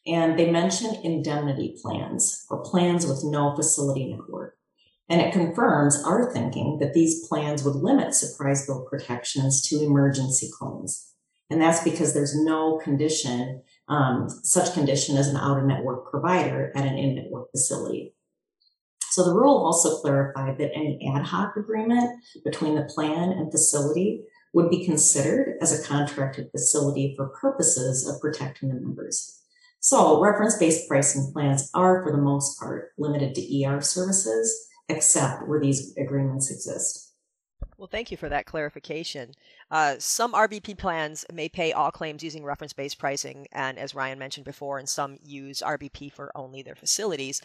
And 0.06 0.38
they 0.38 0.50
mentioned 0.50 1.04
indemnity 1.04 1.76
plans 1.82 2.46
or 2.48 2.62
plans 2.62 3.06
with 3.06 3.22
no 3.22 3.54
facility 3.54 4.06
network. 4.06 4.56
And 5.12 5.20
it 5.20 5.34
confirms 5.34 6.02
our 6.04 6.32
thinking 6.32 6.78
that 6.78 6.94
these 6.94 7.28
plans 7.28 7.62
would 7.64 7.74
limit 7.74 8.14
surprise 8.14 8.64
bill 8.64 8.86
protections 8.88 9.60
to 9.68 9.82
emergency 9.82 10.48
claims. 10.58 11.12
And 11.50 11.60
that's 11.60 11.84
because 11.84 12.14
there's 12.14 12.34
no 12.34 12.78
condition, 12.78 13.62
um, 13.88 14.30
such 14.42 14.72
condition 14.72 15.18
as 15.18 15.28
an 15.28 15.36
out 15.36 15.58
of 15.58 15.66
network 15.66 16.10
provider 16.10 16.72
at 16.74 16.86
an 16.86 16.96
in 16.96 17.14
network 17.14 17.50
facility. 17.50 18.14
So 19.10 19.22
the 19.22 19.34
rule 19.34 19.58
also 19.58 20.00
clarified 20.00 20.56
that 20.56 20.72
any 20.74 21.06
ad 21.14 21.26
hoc 21.26 21.58
agreement 21.58 22.10
between 22.42 22.74
the 22.74 22.84
plan 22.84 23.32
and 23.32 23.52
facility 23.52 24.22
would 24.54 24.70
be 24.70 24.86
considered 24.86 25.58
as 25.60 25.78
a 25.78 25.86
contracted 25.86 26.48
facility 26.52 27.12
for 27.18 27.36
purposes 27.38 28.08
of 28.08 28.18
protecting 28.18 28.70
the 28.70 28.76
members. 28.76 29.42
So 29.80 30.22
reference 30.22 30.56
based 30.56 30.88
pricing 30.88 31.30
plans 31.34 31.68
are, 31.74 32.02
for 32.02 32.12
the 32.12 32.22
most 32.22 32.58
part, 32.58 32.92
limited 32.96 33.34
to 33.34 33.64
ER 33.64 33.82
services 33.82 34.70
except 34.96 35.48
where 35.48 35.60
these 35.60 35.94
agreements 35.96 36.50
exist. 36.50 37.12
Well, 37.78 37.88
thank 37.90 38.10
you 38.10 38.16
for 38.16 38.28
that 38.28 38.46
clarification. 38.46 39.32
Uh, 39.70 39.96
some 39.98 40.34
RBP 40.34 40.78
plans 40.78 41.24
may 41.32 41.48
pay 41.48 41.72
all 41.72 41.90
claims 41.90 42.22
using 42.22 42.44
reference 42.44 42.72
based 42.72 42.98
pricing, 42.98 43.48
and 43.50 43.78
as 43.78 43.94
Ryan 43.94 44.18
mentioned 44.18 44.44
before, 44.44 44.78
and 44.78 44.88
some 44.88 45.18
use 45.22 45.62
RBP 45.66 46.12
for 46.12 46.30
only 46.36 46.62
their 46.62 46.76
facilities. 46.76 47.42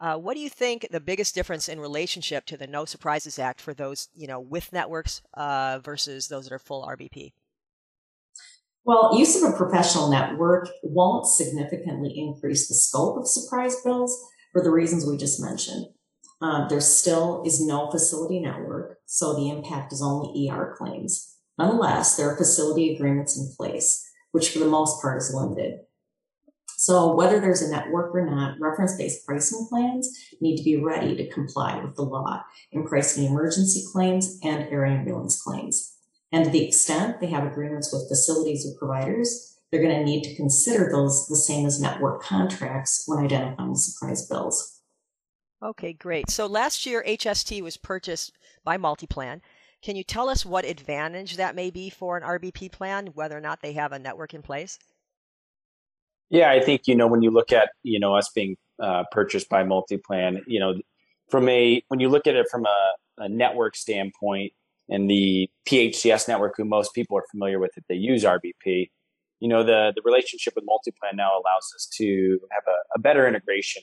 Uh, 0.00 0.16
what 0.16 0.34
do 0.34 0.40
you 0.40 0.50
think 0.50 0.86
the 0.90 1.00
biggest 1.00 1.34
difference 1.34 1.68
in 1.68 1.80
relationship 1.80 2.46
to 2.46 2.56
the 2.56 2.66
No 2.66 2.84
Surprises 2.84 3.38
Act 3.38 3.60
for 3.60 3.74
those, 3.74 4.08
you 4.14 4.26
know, 4.26 4.38
with 4.38 4.72
networks 4.72 5.22
uh, 5.34 5.80
versus 5.82 6.28
those 6.28 6.44
that 6.44 6.54
are 6.54 6.58
full 6.58 6.86
RBP? 6.86 7.32
Well, 8.84 9.18
use 9.18 9.42
of 9.42 9.52
a 9.52 9.56
professional 9.56 10.10
network 10.10 10.68
won't 10.82 11.26
significantly 11.26 12.14
increase 12.16 12.68
the 12.68 12.74
scope 12.74 13.18
of 13.18 13.26
surprise 13.26 13.76
bills 13.82 14.18
for 14.52 14.62
the 14.62 14.70
reasons 14.70 15.04
we 15.04 15.16
just 15.16 15.42
mentioned. 15.42 15.86
Um, 16.40 16.66
there 16.68 16.80
still 16.80 17.42
is 17.44 17.64
no 17.64 17.90
facility 17.90 18.38
network, 18.38 18.98
so 19.06 19.34
the 19.34 19.50
impact 19.50 19.92
is 19.92 20.02
only 20.02 20.48
ER 20.48 20.74
claims. 20.78 21.36
Nonetheless, 21.58 22.16
there 22.16 22.30
are 22.30 22.36
facility 22.36 22.94
agreements 22.94 23.36
in 23.36 23.52
place, 23.56 24.08
which 24.30 24.50
for 24.50 24.60
the 24.60 24.66
most 24.66 25.02
part 25.02 25.18
is 25.18 25.34
limited. 25.34 25.80
So 26.76 27.12
whether 27.12 27.40
there's 27.40 27.60
a 27.60 27.70
network 27.70 28.14
or 28.14 28.24
not, 28.24 28.60
reference-based 28.60 29.26
pricing 29.26 29.66
plans 29.68 30.16
need 30.40 30.56
to 30.58 30.62
be 30.62 30.80
ready 30.80 31.16
to 31.16 31.28
comply 31.28 31.82
with 31.82 31.96
the 31.96 32.02
law 32.02 32.44
in 32.70 32.86
pricing 32.86 33.24
emergency 33.24 33.82
claims 33.92 34.38
and 34.44 34.62
air 34.70 34.86
ambulance 34.86 35.42
claims. 35.42 35.96
And 36.30 36.44
to 36.44 36.50
the 36.50 36.64
extent 36.64 37.20
they 37.20 37.26
have 37.26 37.44
agreements 37.44 37.92
with 37.92 38.08
facilities 38.08 38.64
or 38.64 38.78
providers, 38.78 39.58
they're 39.70 39.82
going 39.82 39.98
to 39.98 40.04
need 40.04 40.22
to 40.22 40.36
consider 40.36 40.88
those 40.88 41.26
the 41.26 41.34
same 41.34 41.66
as 41.66 41.80
network 41.80 42.22
contracts 42.22 43.02
when 43.06 43.24
identifying 43.24 43.74
surprise 43.74 44.26
bills. 44.28 44.77
Okay, 45.62 45.92
great. 45.92 46.30
So 46.30 46.46
last 46.46 46.86
year, 46.86 47.02
HST 47.06 47.62
was 47.62 47.76
purchased 47.76 48.32
by 48.64 48.78
Multiplan. 48.78 49.40
Can 49.82 49.96
you 49.96 50.04
tell 50.04 50.28
us 50.28 50.46
what 50.46 50.64
advantage 50.64 51.36
that 51.36 51.54
may 51.54 51.70
be 51.70 51.90
for 51.90 52.16
an 52.16 52.22
RBP 52.22 52.70
plan, 52.70 53.08
whether 53.14 53.36
or 53.36 53.40
not 53.40 53.60
they 53.60 53.72
have 53.72 53.92
a 53.92 53.98
network 53.98 54.34
in 54.34 54.42
place? 54.42 54.78
Yeah, 56.30 56.50
I 56.50 56.60
think 56.60 56.82
you 56.86 56.94
know 56.94 57.06
when 57.06 57.22
you 57.22 57.30
look 57.30 57.52
at 57.52 57.70
you 57.82 57.98
know 57.98 58.14
us 58.14 58.30
being 58.34 58.56
uh, 58.80 59.04
purchased 59.10 59.48
by 59.48 59.64
Multiplan, 59.64 60.40
you 60.46 60.60
know, 60.60 60.74
from 61.28 61.48
a 61.48 61.82
when 61.88 62.00
you 62.00 62.08
look 62.08 62.26
at 62.26 62.36
it 62.36 62.46
from 62.50 62.66
a, 62.66 63.24
a 63.24 63.28
network 63.28 63.76
standpoint, 63.76 64.52
and 64.88 65.08
the 65.10 65.48
PHCS 65.68 66.28
network, 66.28 66.54
who 66.56 66.64
most 66.64 66.94
people 66.94 67.16
are 67.18 67.24
familiar 67.30 67.58
with 67.58 67.72
if 67.76 67.84
they 67.88 67.94
use 67.94 68.24
RBP, 68.24 68.90
you 69.40 69.48
know, 69.48 69.64
the 69.64 69.92
the 69.96 70.02
relationship 70.04 70.54
with 70.54 70.64
Multiplan 70.66 71.16
now 71.16 71.32
allows 71.32 71.72
us 71.74 71.88
to 71.94 72.38
have 72.50 72.64
a, 72.68 72.78
a 72.96 73.00
better 73.00 73.26
integration 73.26 73.82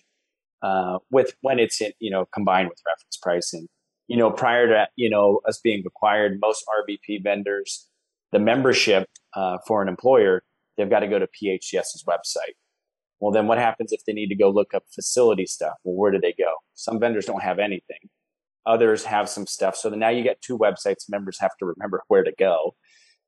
uh, 0.61 0.99
with 1.11 1.33
when 1.41 1.59
it's 1.59 1.81
in, 1.81 1.91
you 1.99 2.11
know 2.11 2.25
combined 2.33 2.69
with 2.69 2.79
reference 2.85 3.17
pricing. 3.21 3.67
You 4.07 4.17
know, 4.17 4.31
prior 4.31 4.67
to 4.67 4.87
you 4.95 5.09
know 5.09 5.41
us 5.47 5.59
being 5.63 5.83
acquired, 5.85 6.39
most 6.41 6.63
RBP 6.67 7.23
vendors, 7.23 7.87
the 8.31 8.39
membership 8.39 9.09
uh, 9.35 9.57
for 9.67 9.81
an 9.81 9.87
employer, 9.87 10.43
they've 10.77 10.89
got 10.89 10.99
to 10.99 11.07
go 11.07 11.19
to 11.19 11.27
PHCS's 11.27 12.03
website. 12.07 12.55
Well, 13.19 13.31
then 13.31 13.47
what 13.47 13.57
happens 13.57 13.91
if 13.91 14.01
they 14.05 14.13
need 14.13 14.27
to 14.27 14.35
go 14.35 14.49
look 14.49 14.73
up 14.73 14.83
facility 14.93 15.45
stuff? 15.45 15.75
Well, 15.83 15.95
where 15.95 16.11
do 16.11 16.19
they 16.19 16.33
go? 16.37 16.53
Some 16.73 16.99
vendors 16.99 17.25
don't 17.25 17.41
have 17.41 17.59
anything. 17.59 18.09
Others 18.65 19.05
have 19.05 19.29
some 19.29 19.47
stuff. 19.47 19.75
So 19.75 19.89
now 19.89 20.09
you 20.09 20.23
get 20.23 20.41
two 20.41 20.57
websites. 20.57 21.09
Members 21.09 21.39
have 21.39 21.55
to 21.59 21.65
remember 21.65 22.01
where 22.07 22.23
to 22.23 22.33
go. 22.37 22.75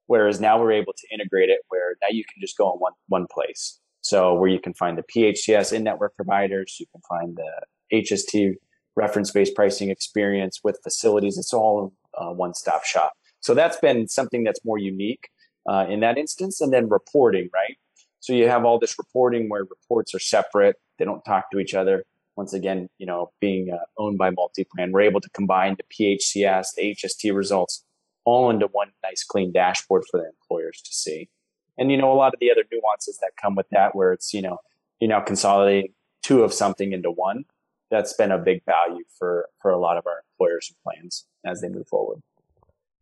Whereas 0.08 0.42
now 0.42 0.60
we're 0.60 0.72
able 0.72 0.94
to 0.94 1.08
integrate 1.14 1.50
it 1.50 1.60
where 1.70 1.96
now 2.02 2.08
you 2.10 2.24
can 2.24 2.42
just 2.42 2.58
go 2.58 2.72
in 2.74 2.80
one, 2.80 2.94
one 3.08 3.28
place. 3.32 3.80
So 4.08 4.34
where 4.34 4.50
you 4.50 4.62
can 4.62 4.74
find 4.74 4.98
the 4.98 5.04
PHCS 5.04 5.74
in-network 5.74 6.16
providers, 6.16 6.78
you 6.80 6.86
can 6.94 7.02
find 7.10 7.38
the 7.38 7.52
HST 7.92 8.56
reference-based 8.96 9.54
pricing 9.54 9.90
experience 9.90 10.62
with 10.64 10.80
facilities. 10.82 11.38
It's 11.38 11.54
all 11.54 11.92
uh, 12.18 12.30
one-stop 12.30 12.86
shop. 12.86 13.12
So 13.42 13.54
that's 13.54 13.76
been 13.76 14.08
something 14.08 14.46
that's 14.46 14.64
more 14.64 14.78
unique 14.78 15.28
uh, 15.70 15.88
in 15.90 16.00
that 16.00 16.18
instance. 16.18 16.62
And 16.62 16.72
then 16.72 16.88
reporting, 16.88 17.50
right? 17.54 17.76
So 18.22 18.32
you 18.32 18.48
have 18.48 18.64
all 18.64 18.80
this 18.80 18.96
reporting 18.98 19.50
where 19.50 19.66
reports 19.66 20.16
are 20.16 20.20
separate; 20.20 20.78
they 20.98 21.04
don't 21.04 21.24
talk 21.26 21.52
to 21.52 21.60
each 21.60 21.74
other. 21.74 22.06
Once 22.38 22.54
again, 22.54 22.88
you 23.00 23.06
know, 23.06 23.32
being 23.42 23.74
uh, 23.74 23.78
owned 23.98 24.18
by 24.18 24.32
Multiplan, 24.32 24.92
we're 24.92 25.02
able 25.02 25.20
to 25.20 25.30
combine 25.32 25.76
the 25.76 25.84
PHCS, 25.94 26.68
the 26.78 26.96
HST 26.96 27.36
results, 27.36 27.84
all 28.24 28.50
into 28.50 28.68
one 28.68 28.92
nice, 29.04 29.26
clean 29.26 29.52
dashboard 29.52 30.04
for 30.10 30.22
the 30.22 30.30
employers 30.30 30.82
to 30.82 30.94
see. 30.94 31.28
And 31.78 31.92
you 31.92 31.98
know, 31.98 32.12
a 32.12 32.16
lot 32.16 32.34
of 32.34 32.40
the 32.40 32.52
other 32.52 32.64
nuances 32.72 33.18
that 33.20 33.32
come 33.42 33.56
with 33.56 33.70
that, 33.70 33.96
where 33.96 34.14
it's 34.14 34.34
you 34.34 34.42
know, 34.42 34.58
you 35.00 35.08
know, 35.08 35.22
consolidating 35.22 35.94
two 36.24 36.44
of 36.44 36.54
something 36.54 36.92
into 36.94 37.12
one. 37.12 37.46
That's 37.90 38.14
been 38.14 38.32
a 38.32 38.38
big 38.38 38.64
value 38.66 39.04
for 39.18 39.50
for 39.62 39.72
a 39.72 39.78
lot 39.78 39.98
of 39.98 40.06
our 40.06 40.24
employers 40.32 40.70
and 40.70 40.78
plans 40.84 41.26
as 41.46 41.62
they 41.62 41.70
move 41.70 41.88
forward. 41.88 42.22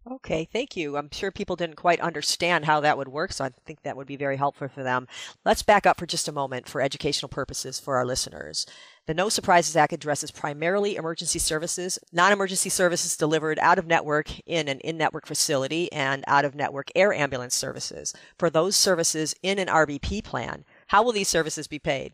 Okay, 0.08 0.48
thank 0.54 0.78
you. 0.78 0.98
I'm 0.98 1.10
sure 1.12 1.32
people 1.32 1.56
didn't 1.56 1.78
quite 1.78 2.00
understand 2.00 2.66
how 2.66 2.80
that 2.82 2.96
would 2.96 3.08
work, 3.08 3.34
so 3.34 3.44
I 3.44 3.50
think 3.66 3.82
that 3.82 3.98
would 3.98 4.06
be 4.06 4.16
very 4.16 4.38
helpful 4.38 4.68
for 4.68 4.84
them. 4.84 5.08
Let's 5.44 5.64
back 5.64 5.88
up 5.88 6.00
for 6.00 6.06
just 6.06 6.28
a 6.28 6.32
moment 6.32 6.70
for 6.70 6.80
educational 6.80 7.28
purposes 7.28 7.80
for 7.80 7.96
our 7.96 8.06
listeners. 8.06 8.68
The 9.08 9.16
No 9.16 9.30
Surprises 9.30 9.76
Act 9.76 9.94
addresses 9.94 10.30
primarily 10.30 10.96
emergency 10.96 11.40
services, 11.40 11.98
non 12.14 12.32
emergency 12.32 12.70
services 12.70 13.18
delivered 13.18 13.58
out 13.58 13.80
of 13.80 13.88
network 13.88 14.30
in 14.46 14.68
an 14.68 14.80
in 14.82 14.96
network 14.96 15.26
facility, 15.26 15.92
and 15.92 16.24
out 16.28 16.46
of 16.46 16.54
network 16.54 16.92
air 16.96 17.12
ambulance 17.12 17.56
services. 17.56 18.14
For 18.38 18.52
those 18.52 18.76
services 18.76 19.34
in 19.42 19.58
an 19.58 19.68
RBP 19.68 20.24
plan, 20.24 20.66
how 20.88 21.02
will 21.02 21.14
these 21.14 21.30
services 21.30 21.68
be 21.68 21.80
paid? 21.80 22.14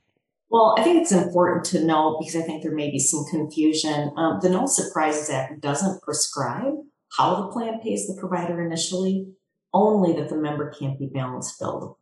Well, 0.49 0.75
I 0.77 0.83
think 0.83 1.01
it's 1.01 1.11
important 1.11 1.65
to 1.67 1.83
know 1.83 2.15
because 2.19 2.37
I 2.37 2.41
think 2.41 2.63
there 2.63 2.75
may 2.75 2.89
be 2.89 2.99
some 2.99 3.25
confusion. 3.29 4.13
Um, 4.15 4.39
the 4.41 4.49
No 4.49 4.65
Surprises 4.65 5.29
Act 5.29 5.59
doesn't 5.59 6.01
prescribe 6.03 6.75
how 7.17 7.35
the 7.35 7.51
plan 7.51 7.79
pays 7.81 8.07
the 8.07 8.19
provider 8.19 8.63
initially, 8.65 9.27
only 9.73 10.13
that 10.13 10.29
the 10.29 10.37
member 10.37 10.71
can't 10.71 10.99
be 10.99 11.07
balance 11.07 11.57
billed. 11.57 11.95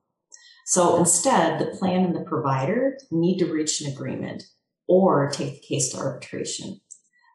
So 0.65 0.97
instead, 0.97 1.59
the 1.59 1.77
plan 1.77 2.05
and 2.05 2.15
the 2.15 2.21
provider 2.21 2.97
need 3.11 3.39
to 3.39 3.51
reach 3.51 3.81
an 3.81 3.91
agreement 3.91 4.43
or 4.87 5.29
take 5.29 5.61
the 5.61 5.67
case 5.67 5.89
to 5.89 5.97
arbitration. 5.97 6.81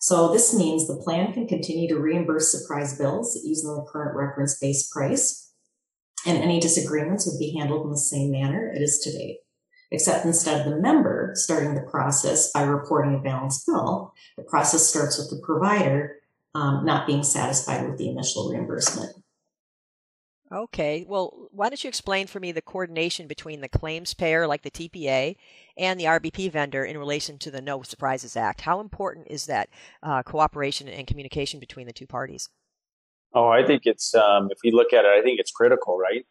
So 0.01 0.33
this 0.33 0.55
means 0.55 0.87
the 0.87 1.03
plan 1.03 1.33
can 1.33 1.49
continue 1.49 1.89
to 1.89 1.99
reimburse 1.99 2.53
surprise 2.53 2.99
bills 2.99 3.41
using 3.43 3.75
the 3.75 3.87
current 3.91 4.17
reference 4.17 4.59
based 4.59 4.93
price, 4.93 5.53
and 6.27 6.39
any 6.39 6.61
disagreements 6.61 7.27
would 7.27 7.39
be 7.39 7.57
handled 7.59 7.87
in 7.87 7.91
the 7.91 7.99
same 7.99 8.31
manner 8.31 8.71
it 8.71 8.83
is 8.83 8.99
today. 8.99 9.39
Except 9.91 10.25
instead 10.25 10.61
of 10.61 10.73
the 10.73 10.81
member 10.81 11.33
starting 11.35 11.75
the 11.75 11.89
process 11.91 12.53
by 12.53 12.63
reporting 12.63 13.15
a 13.15 13.19
balance 13.19 13.65
bill, 13.65 14.13
the 14.37 14.43
process 14.45 14.87
starts 14.87 15.19
with 15.19 15.31
the 15.31 15.45
provider 15.45 16.17
um, 16.55 16.85
not 16.85 17.07
being 17.07 17.23
satisfied 17.23 17.89
with 17.89 17.99
the 17.99 18.09
initial 18.09 18.51
reimbursement. 18.51 19.17
Okay, 20.53 21.05
well, 21.09 21.49
why 21.51 21.69
don't 21.69 21.83
you 21.83 21.89
explain 21.89 22.27
for 22.29 22.39
me 22.39 22.53
the 22.53 22.63
coordination 22.63 23.27
between 23.27 23.61
the 23.61 23.69
claims 23.69 24.15
payer, 24.15 24.47
like 24.47 24.63
the 24.63 24.71
TPA, 24.71 25.37
and 25.77 25.99
the 25.99 26.05
RBP 26.05 26.53
vendor 26.53 26.85
in 26.85 26.97
relation 26.97 27.39
to 27.39 27.51
the 27.51 27.63
No 27.63 27.83
Surprises 27.83 28.37
Act? 28.37 28.61
How 28.61 28.81
important 28.81 29.27
is 29.31 29.47
that 29.47 29.69
uh, 30.03 30.23
cooperation 30.23 30.87
and 30.87 31.07
communication 31.07 31.59
between 31.59 31.87
the 31.87 31.93
two 31.93 32.07
parties? 32.07 32.51
Oh, 33.33 33.49
I 33.49 33.67
think 33.67 33.83
it's, 33.85 34.15
um, 34.15 34.49
if 34.53 34.59
we 34.63 34.71
look 34.71 34.93
at 34.93 35.05
it, 35.05 35.11
I 35.11 35.23
think 35.23 35.41
it's 35.41 35.51
critical, 35.51 35.99
right? 35.99 36.25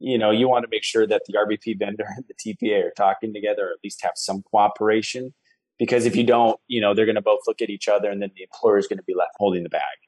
You 0.00 0.18
know, 0.18 0.32
you 0.32 0.48
want 0.48 0.64
to 0.64 0.68
make 0.68 0.82
sure 0.82 1.06
that 1.06 1.22
the 1.26 1.34
RBP 1.34 1.78
vendor 1.78 2.06
and 2.16 2.24
the 2.26 2.34
TPA 2.34 2.82
are 2.82 2.92
talking 2.96 3.32
together, 3.32 3.68
or 3.68 3.70
at 3.70 3.84
least 3.84 4.02
have 4.02 4.14
some 4.16 4.42
cooperation 4.42 5.34
because 5.82 6.06
if 6.06 6.14
you 6.14 6.22
don't, 6.22 6.60
you 6.68 6.80
know, 6.80 6.94
they're 6.94 7.06
going 7.06 7.16
to 7.16 7.20
both 7.20 7.40
look 7.48 7.60
at 7.60 7.68
each 7.68 7.88
other 7.88 8.08
and 8.08 8.22
then 8.22 8.30
the 8.36 8.42
employer 8.44 8.78
is 8.78 8.86
going 8.86 8.98
to 8.98 9.02
be 9.02 9.16
left 9.16 9.32
holding 9.38 9.64
the 9.64 9.68
bag. 9.68 9.98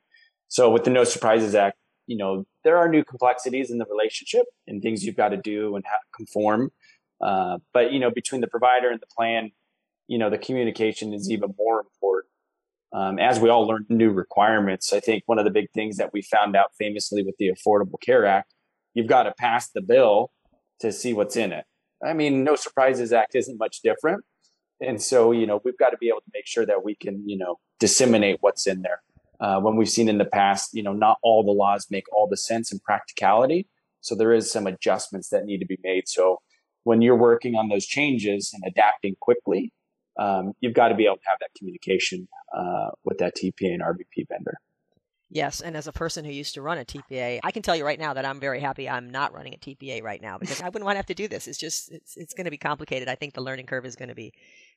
So 0.47 0.71
with 0.71 0.85
the 0.85 0.91
No 0.91 1.03
Surprises 1.03 1.53
Act, 1.57 1.77
you 2.07 2.17
know, 2.17 2.47
there 2.63 2.77
are 2.77 2.89
new 2.89 3.03
complexities 3.03 3.73
in 3.73 3.79
the 3.79 3.85
relationship 3.87 4.45
and 4.69 4.81
things 4.81 5.05
you've 5.05 5.17
got 5.17 5.31
to 5.31 5.37
do 5.37 5.75
and 5.75 5.85
conform. 6.15 6.71
Uh, 7.21 7.59
but, 7.73 7.91
you 7.91 7.99
know, 7.99 8.09
between 8.09 8.41
the 8.41 8.47
provider 8.47 8.89
and 8.89 9.01
the 9.01 9.09
plan, 9.19 9.51
you 10.07 10.17
know, 10.17 10.31
the 10.31 10.39
communication 10.39 11.13
is 11.13 11.29
even 11.29 11.53
more 11.59 11.81
important. 11.81 12.31
Um, 12.93 13.19
as 13.19 13.41
we 13.41 13.49
all 13.49 13.67
learn 13.67 13.85
new 13.89 14.13
requirements, 14.13 14.93
I 14.93 15.01
think 15.01 15.25
one 15.27 15.41
of 15.41 15.45
the 15.45 15.51
big 15.51 15.73
things 15.73 15.97
that 15.97 16.13
we 16.13 16.23
found 16.23 16.55
out 16.55 16.71
famously 16.79 17.25
with 17.25 17.35
the 17.41 17.51
Affordable 17.51 18.01
Care 18.01 18.27
Act, 18.27 18.55
you've 18.93 19.09
got 19.09 19.25
to 19.25 19.35
pass 19.37 19.71
the 19.71 19.83
bill 19.83 20.31
to 20.79 20.93
see 20.93 21.13
what's 21.13 21.35
in 21.35 21.51
it. 21.51 21.65
I 22.07 22.13
mean, 22.13 22.45
No 22.45 22.55
Surprises 22.55 23.13
Act 23.13 23.35
isn't 23.35 23.59
much 23.59 23.81
different 23.83 24.25
and 24.85 25.03
so, 25.03 25.33
you 25.33 25.47
know, 25.47 25.61
we've 25.65 25.79
got 25.79 25.91
to 25.91 25.97
be 25.99 26.09
able 26.09 26.21
to 26.21 26.31
make 26.33 26.47
sure 26.47 26.67
that 26.67 26.85
we 26.85 26.95
can, 26.95 27.29
you 27.29 27.37
know, 27.37 27.57
disseminate 27.81 28.39
what's 28.41 28.67
in 28.67 28.83
there. 28.83 29.03
Uh, 29.41 29.61
when 29.61 29.77
we've 29.77 29.89
seen 29.89 30.09
in 30.09 30.19
the 30.19 30.25
past, 30.25 30.71
you 30.73 30.83
know, 30.83 30.93
not 30.93 31.19
all 31.23 31.45
the 31.45 31.51
laws 31.51 31.87
make 31.91 32.05
all 32.15 32.29
the 32.29 32.37
sense 32.37 32.71
and 32.71 32.83
practicality. 32.83 33.67
So 34.01 34.15
there 34.15 34.33
is 34.33 34.51
some 34.51 34.67
adjustments 34.67 35.31
that 35.31 35.45
need 35.45 35.59
to 35.59 35.67
be 35.67 35.79
made. 35.83 36.09
So 36.09 36.41
when 36.85 37.03
you're 37.03 37.17
working 37.17 37.55
on 37.55 37.69
those 37.69 37.87
changes 37.87 38.53
and 38.55 38.63
adapting 38.67 39.17
quickly, 39.21 39.73
um, 40.19 40.53
you've 40.61 40.75
got 40.75 40.89
to 40.89 40.95
be 40.95 41.07
able 41.07 41.17
to 41.17 41.23
have 41.27 41.39
that 41.41 41.51
communication 41.59 42.29
uh, 42.57 42.91
with 43.05 43.19
that 43.19 43.35
TPA 43.37 43.73
and 43.73 43.83
RBP 43.83 44.29
vendor. 44.29 44.59
Yes, 45.31 45.61
and 45.61 45.77
as 45.77 45.89
a 45.89 45.93
person 45.93 46.25
who 46.25 46.31
used 46.31 46.55
to 46.55 46.63
run 46.63 46.79
a 46.79 46.85
TPA, 46.85 47.41
I 47.43 47.51
can 47.51 47.63
tell 47.63 47.75
you 47.75 47.85
right 47.85 47.99
now 47.99 48.15
that 48.15 48.25
I'm 48.25 48.39
very 48.39 48.61
happy 48.61 48.89
I'm 48.89 49.11
not 49.11 49.33
running 49.35 49.55
a 49.55 49.57
TPA 49.57 50.03
right 50.03 50.23
now 50.23 50.39
because 50.39 50.63
I 50.63 50.67
wouldn't 50.67 50.85
want 50.85 50.95
to 50.95 50.99
have 50.99 51.07
to 51.07 51.15
do 51.15 51.27
this. 51.27 51.49
It's 51.49 51.59
just 51.59 51.91
it's 51.91 52.17
it's 52.17 52.35
going 52.35 52.45
to 52.45 52.53
be 52.53 52.59
complicated. 52.59 53.09
I 53.09 53.17
think 53.17 53.35
the 53.35 53.41
learning 53.41 53.67
curve 53.67 53.85
is 53.85 53.97
going 53.97 54.11
to 54.11 54.15
be 54.15 54.33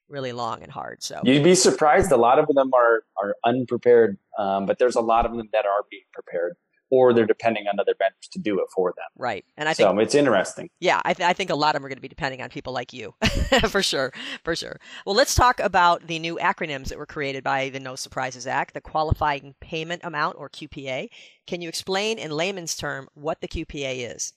really 0.09 0.31
long 0.31 0.63
and 0.63 0.71
hard. 0.71 1.03
So 1.03 1.21
you'd 1.23 1.43
be 1.43 1.55
surprised. 1.55 2.11
A 2.11 2.17
lot 2.17 2.39
of 2.39 2.47
them 2.47 2.73
are 2.73 3.03
are 3.21 3.35
unprepared, 3.45 4.17
um, 4.37 4.65
but 4.65 4.79
there's 4.79 4.95
a 4.95 5.01
lot 5.01 5.25
of 5.25 5.35
them 5.35 5.49
that 5.53 5.65
are 5.65 5.83
being 5.89 6.03
prepared 6.13 6.55
or 6.89 7.13
they're 7.13 7.25
depending 7.25 7.65
on 7.67 7.79
other 7.79 7.93
vendors 7.97 8.27
to 8.31 8.39
do 8.39 8.59
it 8.59 8.67
for 8.73 8.93
them. 8.95 9.05
Right. 9.17 9.45
And 9.57 9.67
I 9.67 9.73
think 9.73 9.89
so 9.89 9.99
it's 9.99 10.15
interesting. 10.15 10.69
Yeah, 10.79 11.01
I, 11.03 11.13
th- 11.13 11.27
I 11.27 11.33
think 11.33 11.49
a 11.49 11.55
lot 11.55 11.75
of 11.75 11.81
them 11.81 11.85
are 11.85 11.89
going 11.89 11.97
to 11.97 12.01
be 12.01 12.07
depending 12.07 12.41
on 12.41 12.49
people 12.49 12.73
like 12.73 12.93
you, 12.93 13.13
for 13.69 13.83
sure, 13.83 14.13
for 14.43 14.55
sure. 14.55 14.79
Well, 15.05 15.15
let's 15.15 15.35
talk 15.35 15.59
about 15.59 16.07
the 16.07 16.19
new 16.19 16.37
acronyms 16.37 16.87
that 16.89 16.97
were 16.97 17.05
created 17.05 17.43
by 17.43 17.69
the 17.69 17.79
No 17.79 17.95
Surprises 17.95 18.47
Act, 18.47 18.73
the 18.73 18.81
Qualifying 18.81 19.55
Payment 19.59 20.01
Amount 20.03 20.37
or 20.37 20.49
QPA. 20.49 21.09
Can 21.45 21.61
you 21.61 21.69
explain 21.69 22.17
in 22.17 22.31
layman's 22.31 22.75
term 22.75 23.07
what 23.13 23.41
the 23.41 23.47
QPA 23.47 24.15
is? 24.15 24.33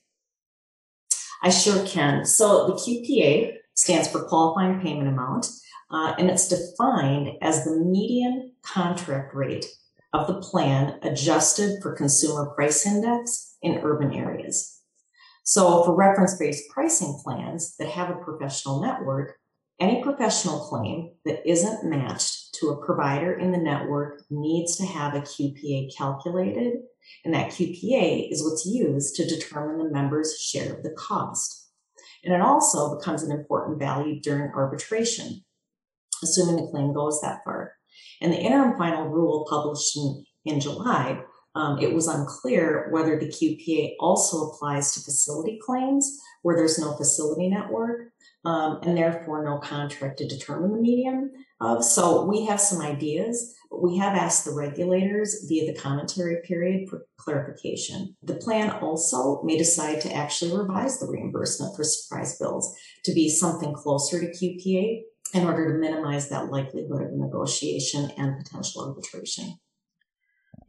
I 1.42 1.50
sure 1.50 1.86
can. 1.86 2.26
So 2.26 2.66
the 2.66 2.74
QPA 2.74 3.54
stands 3.80 4.08
for 4.08 4.25
Qualifying 4.25 4.78
Payment 4.82 5.08
Amount, 5.08 5.46
uh, 5.90 6.14
and 6.18 6.28
it's 6.28 6.49
defined 6.49 7.30
as 7.40 7.64
the 7.64 7.76
median 7.76 8.52
contract 8.62 9.34
rate 9.34 9.64
of 10.12 10.26
the 10.26 10.38
plan 10.40 10.99
adjusted 11.02 11.80
for 11.80 11.96
consumer 11.96 12.50
price 12.54 12.87
index 12.87 13.56
in 13.62 13.80
urban 13.82 14.12
areas. 14.12 14.82
So 15.44 15.82
for 15.82 15.96
reference-based 15.96 16.68
pricing 16.68 17.18
plans 17.25 17.76
that 17.78 17.88
have 17.88 18.10
a 18.10 18.22
professional 18.22 18.82
network, 18.82 19.38
any 19.80 20.02
professional 20.02 20.60
claim 20.60 21.12
that 21.25 21.49
isn't 21.49 21.88
matched 21.88 22.54
to 22.56 22.68
a 22.68 22.84
provider 22.84 23.32
in 23.32 23.50
the 23.50 23.56
network 23.56 24.20
needs 24.28 24.76
to 24.76 24.84
have 24.84 25.14
a 25.14 25.22
QPA 25.22 25.96
calculated, 25.96 26.75
and 27.25 27.32
that 27.32 27.52
QPA 27.52 28.30
is 28.30 28.44
what's 28.44 28.66
used 28.66 29.16
to 29.16 29.26
determine 29.26 29.78
the 29.78 29.90
member's 29.90 30.38
share 30.38 30.75
of 30.75 30.82
the 30.82 30.90
cost. 30.90 31.59
And 32.24 32.34
it 32.34 32.40
also 32.40 32.98
becomes 32.98 33.22
an 33.22 33.32
important 33.32 33.78
value 33.78 34.20
during 34.20 34.52
arbitration, 34.52 35.40
assuming 36.22 36.56
the 36.56 36.70
claim 36.70 36.92
goes 36.92 37.20
that 37.22 37.40
far. 37.44 37.72
In 38.20 38.30
the 38.30 38.38
interim 38.38 38.76
final 38.76 39.08
rule 39.08 39.46
published 39.48 39.96
in, 39.96 40.24
in 40.44 40.60
July, 40.60 41.22
um, 41.54 41.78
it 41.80 41.92
was 41.92 42.06
unclear 42.06 42.88
whether 42.90 43.18
the 43.18 43.26
QPA 43.26 43.94
also 43.98 44.50
applies 44.50 44.92
to 44.92 45.00
facility 45.00 45.58
claims 45.64 46.18
where 46.42 46.56
there's 46.56 46.78
no 46.78 46.96
facility 46.96 47.48
network, 47.48 48.12
um, 48.44 48.78
and 48.82 48.96
therefore 48.96 49.44
no 49.44 49.58
contract 49.58 50.18
to 50.18 50.28
determine 50.28 50.72
the 50.72 50.80
median 50.80 51.32
of. 51.60 51.84
So 51.84 52.24
we 52.24 52.46
have 52.46 52.60
some 52.60 52.80
ideas. 52.80 53.54
We 53.72 53.96
have 53.98 54.16
asked 54.16 54.44
the 54.44 54.54
regulators 54.54 55.46
via 55.48 55.72
the 55.72 55.78
commentary 55.78 56.38
period 56.44 56.88
for 56.88 57.06
clarification. 57.18 58.16
The 58.22 58.34
plan 58.34 58.70
also 58.70 59.42
may 59.42 59.56
decide 59.56 60.00
to 60.02 60.12
actually 60.12 60.56
revise 60.56 60.98
the 60.98 61.06
reimbursement 61.06 61.76
for 61.76 61.84
surprise 61.84 62.36
bills 62.38 62.74
to 63.04 63.12
be 63.12 63.28
something 63.28 63.72
closer 63.72 64.20
to 64.20 64.26
QPA 64.26 65.02
in 65.34 65.44
order 65.44 65.72
to 65.72 65.78
minimize 65.78 66.28
that 66.28 66.50
likelihood 66.50 67.02
of 67.02 67.12
negotiation 67.12 68.10
and 68.16 68.38
potential 68.38 68.88
arbitration. 68.88 69.58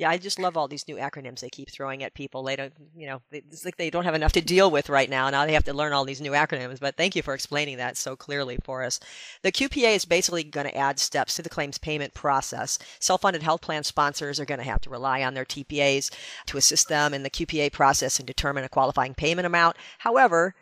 Yeah, 0.02 0.10
I 0.10 0.18
just 0.18 0.40
love 0.40 0.58
all 0.58 0.68
these 0.68 0.88
new 0.88 0.96
acronyms 0.96 1.42
they 1.42 1.50
keep 1.52 1.70
throwing 1.70 2.02
at 2.02 2.16
people. 2.16 2.42
They 2.42 2.56
don't, 2.56 2.74
you 2.98 3.06
know, 3.06 3.22
it's 3.32 3.64
like 3.64 3.78
they 3.78 3.92
don't 3.92 4.04
have 4.04 4.16
enough 4.16 4.32
to 4.32 4.42
deal 4.42 4.72
with 4.72 4.90
right 4.90 5.08
now. 5.08 5.30
Now 5.30 5.46
they 5.46 5.54
have 5.54 5.66
to 5.66 5.76
learn 5.76 5.94
all 5.94 6.06
these 6.06 6.20
new 6.20 6.32
acronyms. 6.32 6.80
But 6.80 6.98
thank 6.98 7.16
you 7.16 7.22
for 7.22 7.36
explaining 7.36 7.78
that 7.78 7.98
so 7.98 8.16
clearly 8.16 8.58
for 8.64 8.82
us. 8.82 9.00
The 9.44 9.52
QPA 9.52 9.96
is 9.96 10.06
basically 10.06 10.44
going 10.44 10.66
to 10.66 10.76
add 10.76 10.98
steps 10.98 11.36
to 11.36 11.44
the 11.44 11.50
claims 11.50 11.78
payment 11.78 12.16
process. 12.16 12.80
Self-funded 13.00 13.44
health 13.44 13.62
plan 13.62 13.84
sponsors 13.84 14.40
are 14.40 14.46
going 14.46 14.58
to 14.58 14.66
have 14.66 14.82
to 14.82 14.90
rely 14.90 15.22
on 15.22 15.36
their 15.36 15.46
TPAs 15.46 16.10
to 16.48 16.58
assist 16.58 16.90
them 16.90 17.14
in 17.14 17.22
the 17.22 17.30
QPA 17.30 17.72
process 17.72 18.18
and 18.18 18.26
determine 18.26 18.64
a 18.64 18.70
qualifying 18.70 19.14
payment 19.14 19.46
amount. 19.46 19.78
However, 20.00 20.56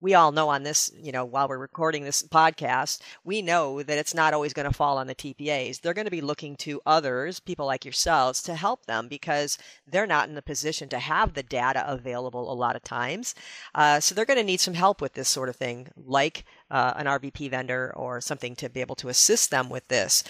we 0.00 0.14
all 0.14 0.32
know 0.32 0.48
on 0.48 0.62
this, 0.62 0.90
you 0.96 1.12
know, 1.12 1.24
while 1.24 1.48
we're 1.48 1.58
recording 1.58 2.04
this 2.04 2.22
podcast, 2.22 3.00
we 3.24 3.42
know 3.42 3.82
that 3.82 3.98
it's 3.98 4.14
not 4.14 4.32
always 4.32 4.52
going 4.52 4.68
to 4.68 4.74
fall 4.74 4.98
on 4.98 5.06
the 5.06 5.14
TPAs. 5.14 5.80
They're 5.80 5.94
going 5.94 6.06
to 6.06 6.10
be 6.10 6.20
looking 6.20 6.56
to 6.56 6.80
others, 6.86 7.38
people 7.40 7.66
like 7.66 7.84
yourselves, 7.84 8.42
to 8.42 8.54
help 8.54 8.86
them 8.86 9.08
because 9.08 9.58
they're 9.86 10.06
not 10.06 10.28
in 10.28 10.34
the 10.34 10.42
position 10.42 10.88
to 10.88 10.98
have 10.98 11.34
the 11.34 11.42
data 11.42 11.84
available 11.86 12.50
a 12.50 12.54
lot 12.54 12.76
of 12.76 12.82
times. 12.82 13.34
Uh, 13.74 14.00
so 14.00 14.14
they're 14.14 14.24
going 14.24 14.38
to 14.38 14.44
need 14.44 14.60
some 14.60 14.74
help 14.74 15.00
with 15.00 15.12
this 15.12 15.28
sort 15.28 15.48
of 15.48 15.56
thing, 15.56 15.88
like 15.96 16.44
uh, 16.70 16.94
an 16.96 17.06
RBP 17.06 17.50
vendor 17.50 17.92
or 17.94 18.20
something 18.20 18.56
to 18.56 18.68
be 18.68 18.80
able 18.80 18.96
to 18.96 19.08
assist 19.08 19.50
them 19.50 19.68
with 19.68 19.86
this. 19.88 20.24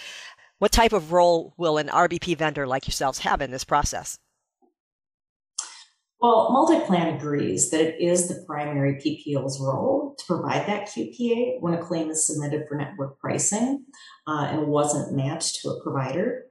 What 0.58 0.72
type 0.72 0.92
of 0.92 1.12
role 1.12 1.54
will 1.56 1.78
an 1.78 1.88
RBP 1.88 2.36
vendor 2.36 2.66
like 2.66 2.86
yourselves 2.86 3.20
have 3.20 3.40
in 3.40 3.50
this 3.50 3.64
process? 3.64 4.18
Well, 6.20 6.50
MultiPlan 6.50 7.16
agrees 7.16 7.70
that 7.70 7.80
it 7.80 7.98
is 7.98 8.28
the 8.28 8.44
primary 8.46 8.96
PPO's 8.96 9.58
role 9.58 10.14
to 10.18 10.24
provide 10.26 10.66
that 10.66 10.88
QPA 10.88 11.60
when 11.60 11.72
a 11.72 11.82
claim 11.82 12.10
is 12.10 12.26
submitted 12.26 12.64
for 12.68 12.76
network 12.76 13.18
pricing 13.18 13.86
uh, 14.26 14.48
and 14.50 14.66
wasn't 14.66 15.16
matched 15.16 15.62
to 15.62 15.70
a 15.70 15.82
provider. 15.82 16.44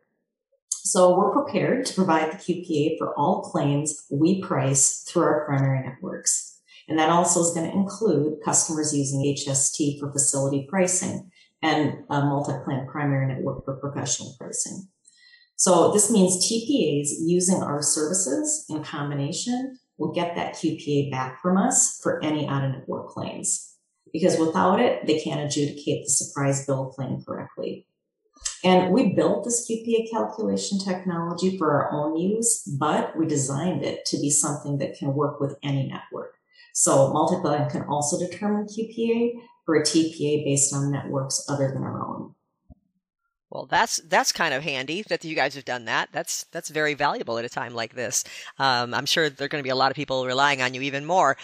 So 0.71 1.15
we're 1.15 1.43
prepared 1.43 1.85
to 1.85 1.93
provide 1.93 2.31
the 2.31 2.37
QPA 2.37 2.97
for 2.97 3.13
all 3.15 3.43
claims 3.43 4.07
we 4.09 4.41
price 4.41 5.03
through 5.07 5.23
our 5.23 5.45
primary 5.45 5.87
networks. 5.87 6.61
And 6.87 6.97
that 6.97 7.11
also 7.11 7.41
is 7.41 7.51
going 7.51 7.69
to 7.69 7.77
include 7.77 8.39
customers 8.43 8.97
using 8.97 9.21
HST 9.21 9.99
for 9.99 10.11
facility 10.11 10.65
pricing 10.67 11.29
and 11.61 12.05
a 12.09 12.21
MultiPlan 12.21 12.87
primary 12.87 13.27
network 13.27 13.65
for 13.65 13.75
professional 13.75 14.33
pricing. 14.39 14.87
So 15.59 15.91
this 15.91 16.09
means 16.09 16.37
TPAs 16.37 17.09
using 17.19 17.61
our 17.61 17.81
services 17.81 18.65
in 18.69 18.81
combination 18.81 19.77
will 19.97 20.13
get 20.13 20.33
that 20.37 20.53
QPA 20.53 21.11
back 21.11 21.41
from 21.41 21.57
us 21.57 21.99
for 22.01 22.23
any 22.23 22.47
out 22.47 22.63
of 22.63 22.71
network 22.71 23.09
claims. 23.09 23.75
Because 24.13 24.39
without 24.39 24.79
it, 24.79 25.05
they 25.05 25.19
can't 25.19 25.41
adjudicate 25.41 26.05
the 26.05 26.09
surprise 26.11 26.65
bill 26.65 26.85
claim 26.95 27.21
correctly. 27.27 27.85
And 28.63 28.93
we 28.93 29.13
built 29.13 29.43
this 29.43 29.69
QPA 29.69 30.09
calculation 30.09 30.79
technology 30.79 31.57
for 31.57 31.73
our 31.73 31.91
own 31.91 32.15
use, 32.15 32.63
but 32.79 33.17
we 33.17 33.25
designed 33.27 33.83
it 33.83 34.05
to 34.05 34.17
be 34.17 34.29
something 34.29 34.77
that 34.77 34.97
can 34.97 35.13
work 35.13 35.41
with 35.41 35.57
any 35.61 35.89
network. 35.89 36.35
So 36.73 37.11
MultiPlan 37.11 37.69
can 37.69 37.83
also 37.83 38.17
determine 38.17 38.65
QPA 38.65 39.33
for 39.65 39.75
a 39.75 39.83
TPA 39.83 40.45
based 40.45 40.73
on 40.73 40.89
networks 40.89 41.45
other 41.49 41.67
than 41.67 41.83
our 41.83 41.99
own. 41.99 42.33
Well, 43.49 43.65
that's 43.65 43.97
that's 44.07 44.31
kind 44.31 44.53
of 44.53 44.61
handy 44.61 45.01
that 45.09 45.25
you 45.25 45.35
guys 45.35 45.55
have 45.55 45.65
done 45.65 45.85
that. 45.85 46.09
That's 46.11 46.43
that's 46.51 46.69
very 46.69 46.93
valuable 46.93 47.39
at 47.39 47.45
a 47.45 47.49
time 47.49 47.73
like 47.73 47.95
this. 47.95 48.23
Um, 48.59 48.93
I'm 48.93 49.07
sure 49.07 49.27
there 49.29 49.45
are 49.45 49.49
going 49.49 49.61
to 49.61 49.67
be 49.67 49.71
a 49.71 49.75
lot 49.75 49.89
of 49.91 49.95
people 49.95 50.25
relying 50.27 50.61
on 50.61 50.75
you 50.75 50.81
even 50.81 51.05
more. 51.05 51.35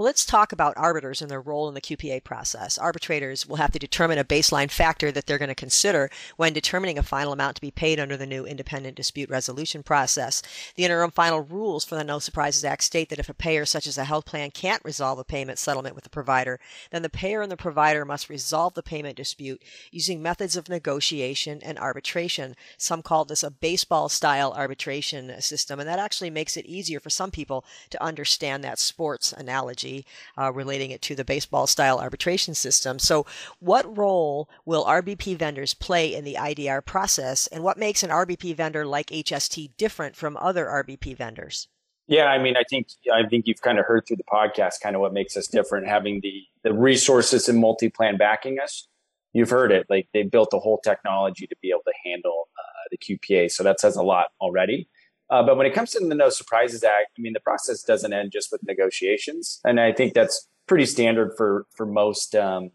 Well, 0.00 0.06
let's 0.06 0.24
talk 0.24 0.50
about 0.50 0.78
arbiters 0.78 1.20
and 1.20 1.30
their 1.30 1.42
role 1.42 1.68
in 1.68 1.74
the 1.74 1.80
QPA 1.82 2.24
process. 2.24 2.78
Arbitrators 2.78 3.46
will 3.46 3.56
have 3.56 3.70
to 3.72 3.78
determine 3.78 4.16
a 4.16 4.24
baseline 4.24 4.70
factor 4.70 5.12
that 5.12 5.26
they're 5.26 5.36
going 5.36 5.50
to 5.50 5.54
consider 5.54 6.08
when 6.38 6.54
determining 6.54 6.96
a 6.96 7.02
final 7.02 7.34
amount 7.34 7.56
to 7.56 7.60
be 7.60 7.70
paid 7.70 8.00
under 8.00 8.16
the 8.16 8.24
new 8.24 8.46
independent 8.46 8.96
dispute 8.96 9.28
resolution 9.28 9.82
process. 9.82 10.40
The 10.74 10.86
interim 10.86 11.10
final 11.10 11.40
rules 11.40 11.84
for 11.84 11.96
the 11.96 12.04
No 12.04 12.18
Surprises 12.18 12.64
Act 12.64 12.82
state 12.82 13.10
that 13.10 13.18
if 13.18 13.28
a 13.28 13.34
payer, 13.34 13.66
such 13.66 13.86
as 13.86 13.98
a 13.98 14.06
health 14.06 14.24
plan, 14.24 14.50
can't 14.52 14.82
resolve 14.86 15.18
a 15.18 15.22
payment 15.22 15.58
settlement 15.58 15.94
with 15.94 16.04
the 16.04 16.08
provider, 16.08 16.58
then 16.90 17.02
the 17.02 17.10
payer 17.10 17.42
and 17.42 17.52
the 17.52 17.56
provider 17.58 18.06
must 18.06 18.30
resolve 18.30 18.72
the 18.72 18.82
payment 18.82 19.18
dispute 19.18 19.60
using 19.90 20.22
methods 20.22 20.56
of 20.56 20.70
negotiation 20.70 21.60
and 21.62 21.78
arbitration. 21.78 22.56
Some 22.78 23.02
call 23.02 23.26
this 23.26 23.42
a 23.42 23.50
baseball 23.50 24.08
style 24.08 24.54
arbitration 24.56 25.38
system, 25.42 25.78
and 25.78 25.86
that 25.86 25.98
actually 25.98 26.30
makes 26.30 26.56
it 26.56 26.64
easier 26.64 27.00
for 27.00 27.10
some 27.10 27.30
people 27.30 27.66
to 27.90 28.02
understand 28.02 28.64
that 28.64 28.78
sports 28.78 29.34
analogy 29.34 29.89
uh, 30.38 30.52
relating 30.52 30.90
it 30.90 31.02
to 31.02 31.14
the 31.14 31.24
baseball 31.24 31.66
style 31.66 31.98
arbitration 31.98 32.54
system. 32.54 32.98
So, 32.98 33.26
what 33.58 33.96
role 33.96 34.48
will 34.64 34.84
RBP 34.84 35.36
vendors 35.36 35.74
play 35.74 36.14
in 36.14 36.24
the 36.24 36.34
IDR 36.34 36.84
process, 36.84 37.46
and 37.48 37.62
what 37.62 37.78
makes 37.78 38.02
an 38.02 38.10
RBP 38.10 38.56
vendor 38.56 38.86
like 38.86 39.08
HST 39.08 39.70
different 39.76 40.16
from 40.16 40.36
other 40.36 40.66
RBP 40.66 41.16
vendors? 41.16 41.68
Yeah, 42.10 42.24
I 42.24 42.42
mean, 42.42 42.56
I 42.56 42.64
think 42.68 42.88
I 43.12 43.26
think 43.28 43.46
you've 43.46 43.62
kind 43.62 43.78
of 43.78 43.84
heard 43.86 44.04
through 44.06 44.16
the 44.16 44.24
podcast 44.24 44.80
kind 44.82 44.96
of 44.96 45.00
what 45.00 45.12
makes 45.12 45.36
us 45.36 45.46
different, 45.46 45.86
having 45.86 46.20
the 46.22 46.42
the 46.64 46.74
resources 46.74 47.48
and 47.48 47.58
multi 47.58 47.88
plan 47.88 48.16
backing 48.16 48.58
us. 48.58 48.88
You've 49.32 49.50
heard 49.50 49.70
it, 49.70 49.86
like 49.88 50.08
they 50.12 50.24
built 50.24 50.50
the 50.50 50.58
whole 50.58 50.80
technology 50.82 51.46
to 51.46 51.54
be 51.62 51.70
able 51.70 51.84
to 51.86 51.92
handle 52.04 52.48
uh, 52.58 52.88
the 52.90 52.98
QPA, 52.98 53.48
so 53.52 53.62
that 53.62 53.78
says 53.78 53.94
a 53.94 54.02
lot 54.02 54.26
already. 54.40 54.88
Uh, 55.30 55.44
but 55.44 55.56
when 55.56 55.66
it 55.66 55.72
comes 55.72 55.92
to 55.92 56.00
the 56.00 56.14
No 56.14 56.28
Surprises 56.28 56.82
Act, 56.82 57.12
I 57.16 57.20
mean, 57.20 57.32
the 57.32 57.40
process 57.40 57.82
doesn't 57.82 58.12
end 58.12 58.32
just 58.32 58.50
with 58.50 58.62
negotiations, 58.66 59.60
and 59.64 59.78
I 59.78 59.92
think 59.92 60.12
that's 60.12 60.48
pretty 60.66 60.86
standard 60.86 61.32
for 61.36 61.66
for 61.76 61.86
most 61.86 62.34
um, 62.34 62.70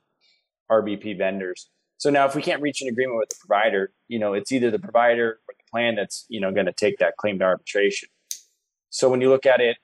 RBP 0.72 1.18
vendors. 1.18 1.70
So 1.98 2.10
now, 2.10 2.26
if 2.26 2.36
we 2.36 2.42
can't 2.42 2.62
reach 2.62 2.82
an 2.82 2.88
agreement 2.88 3.18
with 3.20 3.30
the 3.30 3.36
provider, 3.46 3.92
you 4.08 4.20
know, 4.20 4.34
it's 4.34 4.52
either 4.52 4.72
the 4.72 4.80
provider 4.80 5.40
or 5.48 5.54
the 5.58 5.64
plan 5.70 5.96
that's 5.96 6.26
you 6.30 6.40
know 6.40 6.52
going 6.52 6.66
to 6.66 6.74
take 6.74 6.98
that 7.00 7.18
claim 7.18 7.40
to 7.40 7.46
arbitration. 7.46 8.10
So 8.90 9.10
when 9.10 9.20
you 9.20 9.30
look 9.30 9.46
at 9.46 9.60
it, 9.60 9.78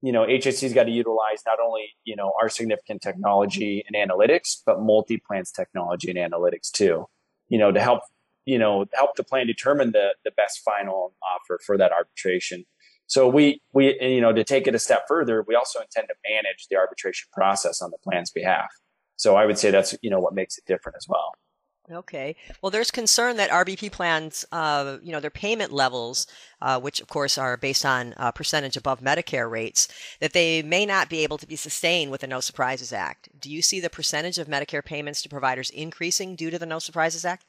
you 0.00 0.12
know, 0.12 0.24
HST's 0.24 0.72
got 0.72 0.84
to 0.84 0.90
utilize 0.90 1.42
not 1.44 1.58
only 1.62 1.90
you 2.04 2.16
know 2.16 2.32
our 2.40 2.48
significant 2.48 3.02
technology 3.02 3.84
and 3.86 4.10
analytics, 4.10 4.56
but 4.64 4.80
multi 4.80 5.18
plans 5.18 5.52
technology 5.52 6.10
and 6.10 6.18
analytics 6.18 6.70
too. 6.70 7.06
You 7.48 7.58
know, 7.58 7.70
to 7.72 7.80
help 7.80 8.02
you 8.50 8.58
know 8.58 8.84
help 8.94 9.14
the 9.16 9.24
plan 9.24 9.46
determine 9.46 9.92
the 9.92 10.14
the 10.24 10.32
best 10.32 10.60
final 10.64 11.14
offer 11.34 11.58
for 11.64 11.78
that 11.78 11.92
arbitration. 11.92 12.64
So 13.06 13.28
we 13.28 13.62
we 13.72 13.96
you 14.00 14.20
know 14.20 14.32
to 14.32 14.44
take 14.44 14.66
it 14.66 14.74
a 14.74 14.78
step 14.78 15.04
further, 15.06 15.44
we 15.46 15.54
also 15.54 15.80
intend 15.80 16.08
to 16.08 16.14
manage 16.28 16.66
the 16.68 16.76
arbitration 16.76 17.28
process 17.32 17.80
on 17.80 17.90
the 17.90 17.98
plan's 17.98 18.30
behalf. 18.30 18.70
So 19.16 19.36
I 19.36 19.46
would 19.46 19.58
say 19.58 19.70
that's 19.70 19.94
you 20.02 20.10
know 20.10 20.18
what 20.18 20.34
makes 20.34 20.58
it 20.58 20.64
different 20.66 20.96
as 20.96 21.06
well. 21.08 21.32
Okay. 21.92 22.36
Well, 22.62 22.70
there's 22.70 22.92
concern 22.92 23.36
that 23.38 23.50
RBP 23.50 23.90
plans, 23.90 24.44
uh, 24.52 24.98
you 25.02 25.10
know, 25.10 25.18
their 25.18 25.28
payment 25.28 25.72
levels, 25.72 26.28
uh, 26.62 26.78
which 26.78 27.00
of 27.00 27.08
course 27.08 27.36
are 27.36 27.56
based 27.56 27.84
on 27.84 28.14
uh, 28.16 28.30
percentage 28.30 28.76
above 28.76 29.00
Medicare 29.00 29.50
rates, 29.50 29.88
that 30.20 30.32
they 30.32 30.62
may 30.62 30.86
not 30.86 31.08
be 31.08 31.24
able 31.24 31.38
to 31.38 31.48
be 31.48 31.56
sustained 31.56 32.12
with 32.12 32.20
the 32.20 32.28
No 32.28 32.38
Surprises 32.38 32.92
Act. 32.92 33.28
Do 33.40 33.50
you 33.50 33.60
see 33.60 33.80
the 33.80 33.90
percentage 33.90 34.38
of 34.38 34.46
Medicare 34.46 34.84
payments 34.84 35.20
to 35.22 35.28
providers 35.28 35.70
increasing 35.70 36.36
due 36.36 36.50
to 36.50 36.60
the 36.60 36.66
No 36.66 36.78
Surprises 36.78 37.24
Act? 37.24 37.44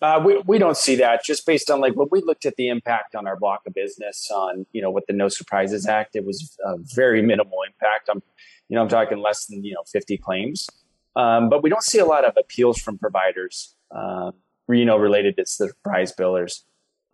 Uh, 0.00 0.22
we, 0.24 0.38
we 0.46 0.58
don't 0.58 0.76
see 0.76 0.94
that 0.96 1.24
just 1.24 1.44
based 1.44 1.70
on 1.70 1.80
like 1.80 1.94
when 1.94 2.08
we 2.10 2.20
looked 2.20 2.46
at 2.46 2.54
the 2.56 2.68
impact 2.68 3.16
on 3.16 3.26
our 3.26 3.36
block 3.36 3.62
of 3.66 3.74
business 3.74 4.30
on 4.32 4.64
you 4.72 4.80
know 4.80 4.90
with 4.90 5.04
the 5.06 5.12
No 5.12 5.28
Surprises 5.28 5.86
Act, 5.86 6.14
it 6.14 6.24
was 6.24 6.56
a 6.64 6.76
very 6.94 7.20
minimal 7.20 7.58
impact. 7.66 8.08
I'm 8.08 8.22
you 8.68 8.76
know 8.76 8.82
I'm 8.82 8.88
talking 8.88 9.18
less 9.18 9.46
than 9.46 9.64
you 9.64 9.74
know 9.74 9.82
50 9.90 10.16
claims, 10.18 10.68
um, 11.16 11.48
but 11.48 11.62
we 11.62 11.70
don't 11.70 11.82
see 11.82 11.98
a 11.98 12.04
lot 12.04 12.24
of 12.24 12.34
appeals 12.38 12.78
from 12.78 12.96
providers 12.96 13.74
uh, 13.90 14.30
you 14.68 14.84
know 14.84 14.96
related 14.96 15.36
to 15.38 15.46
surprise 15.46 16.12
billers. 16.12 16.62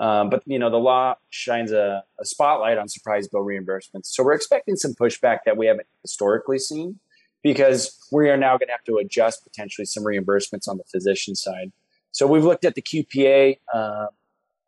Um, 0.01 0.29
but 0.29 0.43
you 0.45 0.59
know 0.59 0.69
the 0.69 0.77
law 0.77 1.15
shines 1.31 1.73
a, 1.73 2.05
a 2.21 2.25
spotlight 2.27 2.77
on 2.77 2.89
surprise 2.89 3.29
bill 3.29 3.45
reimbursements, 3.45 4.07
so 4.07 4.23
we're 4.23 4.35
expecting 4.35 4.77
some 4.77 4.93
pushback 4.93 5.39
that 5.47 5.57
we 5.57 5.67
haven't 5.67 5.87
historically 6.03 6.59
seen 6.59 6.99
because 7.43 7.99
we 8.11 8.29
are 8.29 8.37
now 8.37 8.59
going 8.59 8.69
to 8.69 8.73
have 8.73 8.85
to 8.85 8.97
adjust 8.97 9.45
potentially 9.45 9.85
some 9.87 10.03
reimbursements 10.03 10.69
on 10.69 10.77
the 10.77 10.85
physician 10.85 11.35
side. 11.35 11.73
So 12.15 12.29
we've 12.29 12.45
looked 12.45 12.65
at 12.65 12.77
the 12.77 12.83
QPA, 12.83 13.59
uh, 13.75 14.07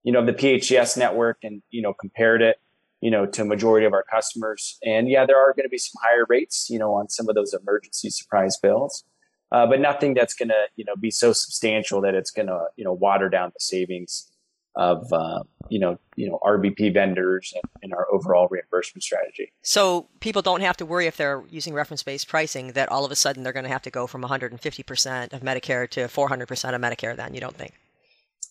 you 0.02 0.12
know, 0.12 0.24
the 0.24 0.32
PHCS 0.32 0.98
network 0.98 1.38
and, 1.44 1.62
you 1.70 1.80
know, 1.80 1.94
compared 1.94 2.42
it, 2.42 2.56
you 3.00 3.10
know, 3.10 3.24
to 3.24 3.44
majority 3.44 3.86
of 3.86 3.92
our 3.92 4.02
customers. 4.02 4.78
And 4.84 5.08
yeah, 5.08 5.24
there 5.24 5.38
are 5.38 5.52
going 5.54 5.64
to 5.64 5.70
be 5.70 5.78
some 5.78 6.00
higher 6.02 6.26
rates, 6.28 6.66
you 6.68 6.78
know, 6.78 6.94
on 6.94 7.08
some 7.08 7.28
of 7.28 7.36
those 7.36 7.54
emergency 7.54 8.10
surprise 8.10 8.56
bills, 8.56 9.04
uh, 9.52 9.64
but 9.64 9.80
nothing 9.80 10.12
that's 10.12 10.34
going 10.34 10.48
to, 10.48 10.66
you 10.74 10.84
know, 10.84 10.96
be 10.96 11.10
so 11.10 11.32
substantial 11.32 12.00
that 12.00 12.16
it's 12.16 12.32
going 12.32 12.48
to, 12.48 12.64
you 12.76 12.84
know, 12.84 12.92
water 12.92 13.28
down 13.28 13.52
the 13.54 13.60
savings 13.60 14.28
of 14.76 15.10
uh, 15.12 15.42
you 15.68 15.78
know 15.78 15.98
you 16.16 16.28
know 16.28 16.38
RBP 16.44 16.92
vendors 16.92 17.52
and, 17.54 17.62
and, 17.82 17.94
our 17.94 18.06
overall 18.12 18.46
reimbursement 18.50 19.02
strategy. 19.02 19.52
So 19.62 20.06
people 20.20 20.42
don't 20.42 20.60
have 20.60 20.76
to 20.78 20.86
worry 20.86 21.06
if 21.06 21.16
they're 21.16 21.42
using 21.50 21.74
reference-based 21.74 22.28
pricing 22.28 22.72
that 22.72 22.90
all 22.90 23.04
of 23.04 23.10
a 23.10 23.16
sudden 23.16 23.42
they're 23.42 23.52
going 23.52 23.64
to 23.64 23.70
have 23.70 23.82
to 23.82 23.90
go 23.90 24.06
from 24.06 24.22
150% 24.22 25.32
of 25.32 25.40
Medicare 25.40 25.88
to 25.90 26.00
400% 26.00 26.74
of 26.74 26.80
Medicare. 26.80 27.16
Then 27.16 27.34
you 27.34 27.40
don't 27.40 27.56
think? 27.56 27.72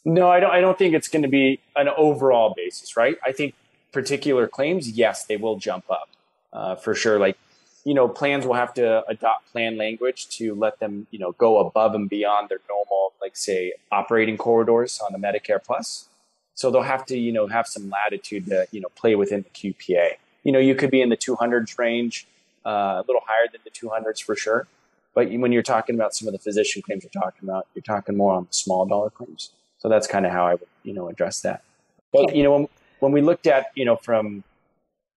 No, 0.03 0.29
I 0.29 0.39
don't. 0.39 0.51
I 0.51 0.61
don't 0.61 0.77
think 0.77 0.93
it's 0.93 1.07
going 1.07 1.23
to 1.23 1.29
be 1.29 1.59
an 1.75 1.89
overall 1.89 2.53
basis, 2.55 2.97
right? 2.97 3.17
I 3.25 3.31
think 3.31 3.53
particular 3.91 4.47
claims, 4.47 4.89
yes, 4.89 5.25
they 5.25 5.37
will 5.37 5.57
jump 5.57 5.85
up 5.89 6.09
uh, 6.51 6.75
for 6.75 6.95
sure. 6.95 7.19
Like 7.19 7.37
you 7.85 7.93
know, 7.93 8.07
plans 8.07 8.45
will 8.45 8.55
have 8.55 8.73
to 8.73 9.07
adopt 9.07 9.51
plan 9.51 9.77
language 9.77 10.27
to 10.27 10.55
let 10.55 10.79
them, 10.79 11.05
you 11.11 11.19
know, 11.19 11.33
go 11.33 11.59
above 11.59 11.93
and 11.93 12.09
beyond 12.09 12.49
their 12.49 12.59
normal, 12.67 13.13
like 13.21 13.37
say, 13.37 13.73
operating 13.91 14.37
corridors 14.37 14.99
on 14.99 15.13
the 15.13 15.19
Medicare 15.19 15.63
Plus. 15.63 16.09
So 16.55 16.71
they'll 16.71 16.81
have 16.81 17.05
to, 17.07 17.17
you 17.17 17.31
know, 17.31 17.47
have 17.47 17.67
some 17.67 17.89
latitude 17.89 18.47
to, 18.47 18.67
you 18.71 18.81
know, 18.81 18.87
play 18.95 19.15
within 19.15 19.43
the 19.43 19.49
QPA. 19.49 20.13
You 20.43 20.51
know, 20.51 20.59
you 20.59 20.73
could 20.73 20.89
be 20.89 21.01
in 21.01 21.09
the 21.09 21.17
200s 21.17 21.77
range, 21.77 22.27
uh, 22.65 22.69
a 22.69 23.03
little 23.07 23.21
higher 23.25 23.47
than 23.51 23.61
the 23.63 23.71
200s 23.71 24.23
for 24.23 24.35
sure. 24.35 24.67
But 25.13 25.31
when 25.31 25.51
you're 25.51 25.63
talking 25.63 25.95
about 25.95 26.15
some 26.15 26.27
of 26.27 26.33
the 26.33 26.39
physician 26.39 26.81
claims 26.81 27.03
you're 27.03 27.21
talking 27.23 27.47
about, 27.47 27.67
you're 27.75 27.83
talking 27.83 28.17
more 28.17 28.33
on 28.33 28.43
the 28.43 28.53
small 28.53 28.85
dollar 28.85 29.09
claims. 29.09 29.51
So 29.79 29.89
that's 29.89 30.07
kind 30.07 30.25
of 30.25 30.31
how 30.31 30.45
I 30.45 30.51
would, 30.51 30.67
you 30.83 30.93
know, 30.93 31.09
address 31.09 31.41
that. 31.41 31.63
But, 32.11 32.35
you 32.35 32.43
know, 32.43 32.53
when, 32.53 32.67
when 32.99 33.11
we 33.11 33.21
looked 33.21 33.47
at, 33.47 33.67
you 33.75 33.85
know, 33.85 33.97
from 33.97 34.43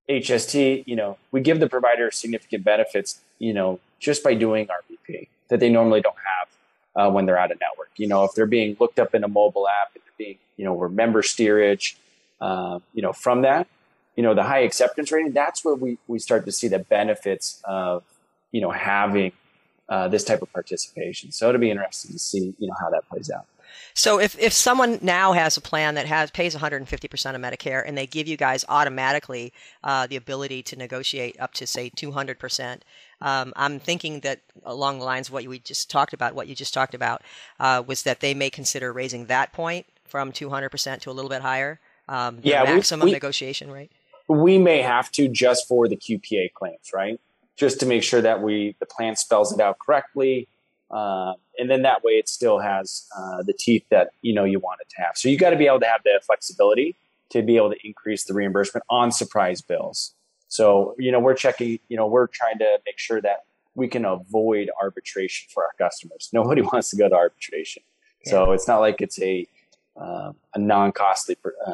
HST, 0.09 0.83
you 0.87 0.95
know, 0.95 1.17
we 1.31 1.41
give 1.41 1.59
the 1.59 1.69
provider 1.69 2.11
significant 2.11 2.63
benefits, 2.63 3.21
you 3.39 3.53
know, 3.53 3.79
just 3.99 4.23
by 4.23 4.33
doing 4.33 4.67
RBP 4.67 5.27
that 5.49 5.59
they 5.59 5.69
normally 5.69 6.01
don't 6.01 6.15
have 6.15 6.47
uh, 6.97 7.09
when 7.09 7.25
they're 7.25 7.37
out 7.37 7.51
of 7.51 7.59
network. 7.61 7.91
You 7.95 8.07
know, 8.07 8.25
if 8.25 8.33
they're 8.33 8.45
being 8.45 8.75
looked 8.79 8.99
up 8.99 9.15
in 9.15 9.23
a 9.23 9.27
mobile 9.27 9.67
app, 9.67 9.91
if 9.95 10.03
they're 10.03 10.25
being, 10.25 10.37
you 10.57 10.65
know, 10.65 10.75
remember 10.75 11.21
steerage, 11.21 11.97
uh, 12.41 12.79
you 12.93 13.01
know, 13.01 13.13
from 13.13 13.43
that, 13.43 13.67
you 14.15 14.23
know, 14.23 14.33
the 14.33 14.43
high 14.43 14.59
acceptance 14.59 15.11
rating, 15.11 15.31
that's 15.31 15.63
where 15.63 15.75
we, 15.75 15.99
we 16.07 16.17
start 16.17 16.45
to 16.45 16.51
see 16.51 16.67
the 16.67 16.79
benefits 16.79 17.61
of, 17.63 18.03
you 18.51 18.59
know, 18.59 18.71
having 18.71 19.31
uh, 19.89 20.07
this 20.07 20.23
type 20.23 20.41
of 20.41 20.51
participation. 20.51 21.31
So 21.31 21.47
it'll 21.47 21.61
be 21.61 21.71
interesting 21.71 22.11
to 22.11 22.19
see, 22.19 22.55
you 22.57 22.67
know, 22.67 22.73
how 22.79 22.89
that 22.89 23.07
plays 23.07 23.29
out. 23.29 23.45
So 23.93 24.19
if, 24.19 24.37
if 24.39 24.53
someone 24.53 24.99
now 25.01 25.33
has 25.33 25.57
a 25.57 25.61
plan 25.61 25.95
that 25.95 26.07
has 26.07 26.31
pays 26.31 26.55
150% 26.55 27.35
of 27.35 27.41
Medicare 27.41 27.83
and 27.85 27.97
they 27.97 28.07
give 28.07 28.27
you 28.27 28.37
guys 28.37 28.65
automatically 28.69 29.53
uh, 29.83 30.07
the 30.07 30.15
ability 30.15 30.63
to 30.63 30.75
negotiate 30.75 31.39
up 31.39 31.53
to 31.55 31.67
say 31.67 31.89
200%, 31.89 32.81
um, 33.21 33.53
I'm 33.55 33.79
thinking 33.79 34.21
that 34.21 34.41
along 34.63 34.99
the 34.99 35.05
lines 35.05 35.27
of 35.27 35.33
what 35.33 35.45
we 35.45 35.59
just 35.59 35.89
talked 35.89 36.13
about, 36.13 36.35
what 36.35 36.47
you 36.47 36.55
just 36.55 36.73
talked 36.73 36.93
about, 36.93 37.21
uh, 37.59 37.83
was 37.85 38.03
that 38.03 38.19
they 38.19 38.33
may 38.33 38.49
consider 38.49 38.93
raising 38.93 39.25
that 39.25 39.53
point 39.53 39.85
from 40.05 40.31
200% 40.31 41.01
to 41.01 41.09
a 41.09 41.13
little 41.13 41.29
bit 41.29 41.41
higher. 41.41 41.79
Um, 42.09 42.39
yeah, 42.41 42.63
maximum 42.63 43.05
we, 43.05 43.11
we, 43.11 43.13
negotiation 43.13 43.69
rate. 43.69 43.91
We 44.27 44.57
may 44.57 44.81
have 44.81 45.11
to 45.13 45.27
just 45.27 45.67
for 45.67 45.87
the 45.87 45.97
QPA 45.97 46.53
claims, 46.53 46.91
right? 46.93 47.19
Just 47.57 47.79
to 47.81 47.85
make 47.85 48.03
sure 48.03 48.21
that 48.21 48.41
we 48.41 48.75
the 48.79 48.85
plan 48.85 49.15
spells 49.15 49.51
it 49.51 49.59
out 49.59 49.77
correctly 49.79 50.47
uh, 50.89 51.33
and 51.59 51.69
then 51.69 51.81
that 51.81 52.03
way 52.03 52.13
it 52.13 52.29
still 52.29 52.59
has 52.59 53.07
uh, 53.17 53.43
the 53.43 53.53
teeth 53.53 53.83
that 53.89 54.09
you 54.21 54.33
know 54.33 54.43
you 54.43 54.59
want 54.59 54.79
it 54.81 54.89
to 54.89 55.01
have. 55.01 55.17
So 55.17 55.29
you 55.29 55.37
got 55.37 55.49
to 55.49 55.57
be 55.57 55.67
able 55.67 55.81
to 55.81 55.85
have 55.85 56.01
the 56.03 56.19
flexibility 56.25 56.95
to 57.29 57.41
be 57.41 57.57
able 57.57 57.71
to 57.71 57.77
increase 57.83 58.23
the 58.23 58.33
reimbursement 58.33 58.85
on 58.89 59.11
surprise 59.11 59.61
bills. 59.61 60.13
So 60.47 60.95
you 60.97 61.11
know 61.11 61.19
we're 61.19 61.35
checking. 61.35 61.79
You 61.89 61.97
know 61.97 62.07
we're 62.07 62.27
trying 62.27 62.59
to 62.59 62.79
make 62.85 62.97
sure 62.97 63.21
that 63.21 63.45
we 63.75 63.87
can 63.87 64.05
avoid 64.05 64.69
arbitration 64.81 65.47
for 65.53 65.63
our 65.63 65.73
customers. 65.77 66.29
Nobody 66.33 66.61
wants 66.61 66.89
to 66.91 66.95
go 66.97 67.07
to 67.09 67.15
arbitration. 67.15 67.83
Yeah. 68.25 68.31
So 68.31 68.51
it's 68.51 68.67
not 68.67 68.79
like 68.79 69.01
it's 69.01 69.21
a 69.21 69.47
uh, 69.99 70.31
a 70.53 70.59
non-costly 70.59 71.37
uh, 71.65 71.73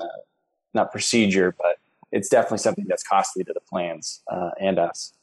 not 0.73 0.91
procedure, 0.91 1.53
but 1.57 1.77
it's 2.11 2.29
definitely 2.29 2.59
something 2.59 2.85
that's 2.87 3.03
costly 3.03 3.43
to 3.43 3.53
the 3.53 3.59
plans 3.59 4.21
uh, 4.31 4.51
and 4.59 4.79
us. 4.79 5.13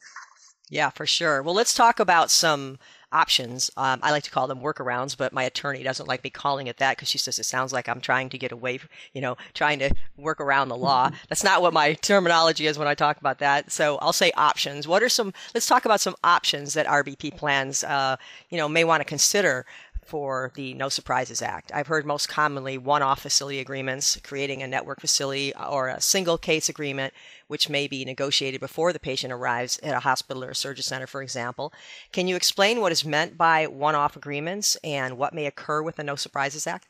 Yeah, 0.69 0.89
for 0.89 1.05
sure. 1.05 1.41
Well, 1.41 1.53
let's 1.53 1.73
talk 1.73 1.99
about 1.99 2.31
some 2.31 2.79
options. 3.11 3.69
Um, 3.77 3.99
I 4.01 4.11
like 4.11 4.23
to 4.23 4.31
call 4.31 4.47
them 4.47 4.59
workarounds, 4.59 5.17
but 5.17 5.33
my 5.33 5.43
attorney 5.43 5.83
doesn't 5.83 6.07
like 6.07 6.23
me 6.23 6.29
calling 6.29 6.67
it 6.67 6.77
that 6.77 6.97
because 6.97 7.09
she 7.09 7.17
says 7.17 7.39
it 7.39 7.45
sounds 7.45 7.73
like 7.73 7.87
I'm 7.87 8.01
trying 8.01 8.29
to 8.29 8.37
get 8.37 8.51
away, 8.51 8.79
you 9.13 9.21
know, 9.21 9.37
trying 9.53 9.79
to 9.79 9.93
work 10.17 10.39
around 10.39 10.69
the 10.69 10.77
law. 10.77 11.11
That's 11.29 11.43
not 11.43 11.61
what 11.61 11.73
my 11.73 11.93
terminology 11.93 12.67
is 12.67 12.77
when 12.77 12.87
I 12.87 12.95
talk 12.95 13.17
about 13.17 13.39
that. 13.39 13.71
So 13.71 13.97
I'll 13.97 14.13
say 14.13 14.31
options. 14.37 14.87
What 14.87 15.03
are 15.03 15.09
some? 15.09 15.33
Let's 15.53 15.67
talk 15.67 15.85
about 15.85 16.01
some 16.01 16.15
options 16.23 16.73
that 16.73 16.87
RBP 16.87 17.37
plans, 17.37 17.83
uh, 17.83 18.17
you 18.49 18.57
know, 18.57 18.69
may 18.69 18.83
want 18.83 19.01
to 19.01 19.05
consider 19.05 19.65
for 20.11 20.51
the 20.55 20.73
No 20.73 20.89
Surprises 20.89 21.41
Act. 21.41 21.71
I've 21.73 21.87
heard 21.87 22.05
most 22.05 22.27
commonly 22.27 22.77
one 22.77 23.01
off 23.01 23.21
facility 23.21 23.61
agreements, 23.61 24.19
creating 24.21 24.61
a 24.61 24.67
network 24.67 24.99
facility 24.99 25.53
or 25.55 25.87
a 25.87 26.01
single 26.01 26.37
case 26.37 26.67
agreement, 26.67 27.13
which 27.47 27.69
may 27.69 27.87
be 27.87 28.03
negotiated 28.03 28.59
before 28.59 28.91
the 28.91 28.99
patient 28.99 29.31
arrives 29.31 29.79
at 29.81 29.95
a 29.95 30.01
hospital 30.01 30.43
or 30.43 30.49
a 30.49 30.55
surgery 30.55 30.83
center, 30.83 31.07
for 31.07 31.21
example. 31.21 31.71
Can 32.11 32.27
you 32.27 32.35
explain 32.35 32.81
what 32.81 32.91
is 32.91 33.05
meant 33.05 33.37
by 33.37 33.67
one 33.67 33.95
off 33.95 34.17
agreements 34.17 34.75
and 34.83 35.17
what 35.17 35.33
may 35.33 35.45
occur 35.45 35.81
with 35.81 35.95
the 35.95 36.03
No 36.03 36.17
Surprises 36.17 36.67
Act? 36.67 36.89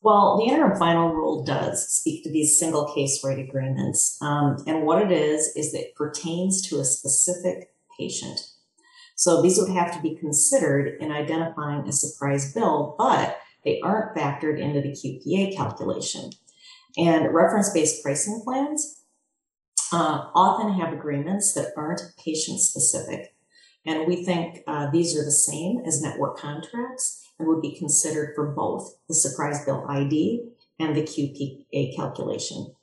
Well, 0.00 0.36
the 0.38 0.52
interim 0.52 0.78
final 0.78 1.08
rule 1.08 1.42
does 1.42 1.88
speak 1.88 2.22
to 2.22 2.30
these 2.30 2.56
single 2.56 2.94
case 2.94 3.24
rate 3.24 3.40
agreements. 3.40 4.18
Um, 4.22 4.62
and 4.68 4.86
what 4.86 5.02
it 5.02 5.10
is, 5.10 5.48
is 5.56 5.72
that 5.72 5.80
it 5.80 5.96
pertains 5.96 6.62
to 6.68 6.78
a 6.78 6.84
specific 6.84 7.72
patient. 7.98 8.53
So 9.14 9.40
these 9.40 9.58
would 9.58 9.70
have 9.70 9.92
to 9.94 10.02
be 10.02 10.16
considered 10.16 10.96
in 11.00 11.12
identifying 11.12 11.88
a 11.88 11.92
surprise 11.92 12.52
bill, 12.52 12.94
but 12.98 13.38
they 13.64 13.80
aren't 13.80 14.16
factored 14.16 14.60
into 14.60 14.80
the 14.80 14.90
QPA 14.90 15.56
calculation. 15.56 16.30
And 16.96 17.32
reference 17.34 17.72
based 17.72 18.02
pricing 18.02 18.40
plans 18.44 19.04
uh, 19.92 20.30
often 20.34 20.72
have 20.74 20.92
agreements 20.92 21.54
that 21.54 21.72
aren't 21.76 22.02
patient 22.22 22.60
specific. 22.60 23.34
And 23.86 24.06
we 24.06 24.24
think 24.24 24.60
uh, 24.66 24.90
these 24.90 25.16
are 25.16 25.24
the 25.24 25.30
same 25.30 25.80
as 25.86 26.02
network 26.02 26.38
contracts 26.38 27.22
and 27.38 27.48
would 27.48 27.60
be 27.60 27.76
considered 27.76 28.32
for 28.34 28.46
both 28.46 28.96
the 29.08 29.14
surprise 29.14 29.64
bill 29.64 29.84
ID 29.88 30.48
and 30.78 30.96
the 30.96 31.02
QPA 31.02 31.94
calculation. 31.94 32.74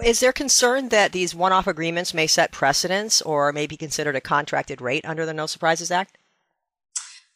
Is 0.00 0.20
there 0.20 0.32
concern 0.32 0.88
that 0.88 1.12
these 1.12 1.34
one 1.34 1.52
off 1.52 1.66
agreements 1.66 2.14
may 2.14 2.26
set 2.26 2.52
precedents 2.52 3.20
or 3.22 3.52
may 3.52 3.66
be 3.66 3.76
considered 3.76 4.16
a 4.16 4.20
contracted 4.20 4.80
rate 4.80 5.04
under 5.04 5.26
the 5.26 5.34
No 5.34 5.46
Surprises 5.46 5.90
Act? 5.90 6.18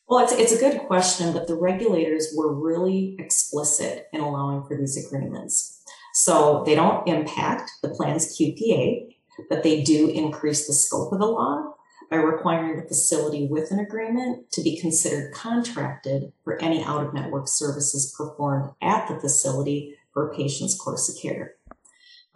Well, 0.09 0.25
it's, 0.25 0.33
it's 0.33 0.53
a 0.53 0.59
good 0.59 0.87
question, 0.87 1.33
but 1.33 1.49
the 1.49 1.57
regulators 1.57 2.33
were 2.37 2.55
really 2.55 3.16
explicit 3.19 4.07
in 4.12 4.21
allowing 4.21 4.62
for 4.62 4.77
these 4.77 4.97
agreements. 5.05 5.83
So 6.14 6.62
they 6.64 6.77
don't 6.77 7.07
impact 7.09 7.71
the 7.83 7.88
plan's 7.88 8.38
QPA, 8.38 9.16
but 9.51 9.62
they 9.64 9.83
do 9.83 10.09
increase 10.09 10.66
the 10.66 10.73
scope 10.73 11.12
of 11.12 11.19
the 11.19 11.27
law 11.27 11.75
by 12.09 12.16
requiring 12.16 12.77
the 12.77 12.87
facility 12.87 13.49
with 13.49 13.73
an 13.73 13.81
agreement 13.81 14.51
to 14.53 14.62
be 14.62 14.81
considered 14.81 15.35
contracted 15.35 16.33
for 16.45 16.62
any 16.62 16.83
out 16.85 17.05
of 17.05 17.12
network 17.12 17.49
services 17.49 18.14
performed 18.16 18.71
at 18.81 19.09
the 19.09 19.19
facility 19.19 19.97
for 20.12 20.31
a 20.31 20.35
patient's 20.35 20.79
course 20.79 21.09
of 21.09 21.21
care. 21.21 21.56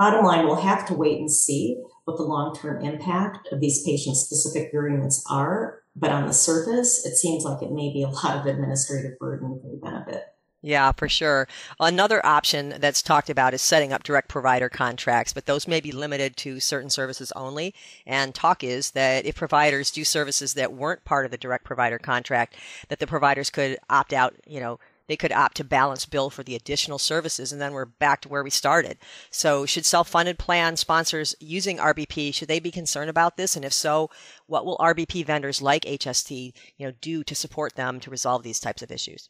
Bottom 0.01 0.25
line, 0.25 0.47
we'll 0.47 0.57
have 0.57 0.87
to 0.87 0.95
wait 0.95 1.19
and 1.19 1.31
see 1.31 1.77
what 2.07 2.17
the 2.17 2.23
long 2.23 2.55
term 2.55 2.83
impact 2.83 3.49
of 3.53 3.61
these 3.61 3.85
patient 3.85 4.17
specific 4.17 4.73
agreements 4.73 5.23
are. 5.29 5.83
But 5.95 6.11
on 6.11 6.27
the 6.27 6.33
surface, 6.33 7.05
it 7.05 7.17
seems 7.17 7.45
like 7.45 7.63
it 7.63 7.71
may 7.71 7.93
be 7.93 8.03
a 8.03 8.09
lot 8.09 8.39
of 8.39 8.47
administrative 8.47 9.19
burden 9.19 9.61
for 9.61 9.71
the 9.71 9.77
benefit. 9.77 10.25
Yeah, 10.63 10.93
for 10.93 11.07
sure. 11.07 11.49
Another 11.79 12.25
option 12.25 12.77
that's 12.79 13.03
talked 13.03 13.29
about 13.29 13.53
is 13.53 13.61
setting 13.61 13.93
up 13.93 14.03
direct 14.03 14.29
provider 14.29 14.71
contracts, 14.71 15.35
but 15.35 15.45
those 15.45 15.69
may 15.69 15.81
be 15.81 15.93
limited 15.93 16.35
to 16.39 16.61
certain 16.61 16.89
services 16.89 17.31
only. 17.37 17.75
And 18.07 18.35
talk 18.35 18.65
is 18.65 18.93
that 18.93 19.27
if 19.27 19.35
providers 19.35 19.91
do 19.91 20.05
services 20.05 20.55
that 20.55 20.73
weren't 20.73 21.05
part 21.05 21.27
of 21.27 21.31
the 21.31 21.37
direct 21.37 21.65
provider 21.65 21.99
contract, 21.99 22.57
that 22.89 23.01
the 23.01 23.07
providers 23.07 23.51
could 23.51 23.77
opt 23.91 24.15
out, 24.15 24.35
you 24.47 24.61
know, 24.61 24.81
they 25.11 25.17
could 25.17 25.33
opt 25.33 25.57
to 25.57 25.65
balance 25.65 26.07
bill 26.07 26.31
for 26.31 26.43
the 26.45 26.55
additional 26.55 26.99
services, 26.99 27.53
and 27.53 27.61
then 27.61 27.73
we're 27.73 27.85
back 27.85 28.21
to 28.21 28.29
where 28.29 28.45
we 28.45 28.51
started. 28.51 28.97
So, 29.31 29.67
should 29.67 29.85
self-funded 29.85 30.39
plan 30.39 30.77
sponsors 30.77 31.35
using 31.41 31.79
RBP 31.79 32.33
should 32.33 32.49
they 32.49 32.61
be 32.61 32.71
concerned 32.71 33.11
about 33.11 33.37
this? 33.37 33.57
And 33.57 33.65
if 33.65 33.73
so, 33.73 34.11
what 34.47 34.65
will 34.65 34.79
RBP 34.79 35.27
vendors 35.27 35.61
like 35.61 35.85
HST, 35.85 36.53
you 36.77 36.87
know, 36.87 36.93
do 37.01 37.25
to 37.25 37.35
support 37.35 37.75
them 37.75 37.99
to 38.01 38.11
resolve 38.11 38.43
these 38.43 38.61
types 38.61 38.83
of 38.83 38.93
issues? 38.93 39.29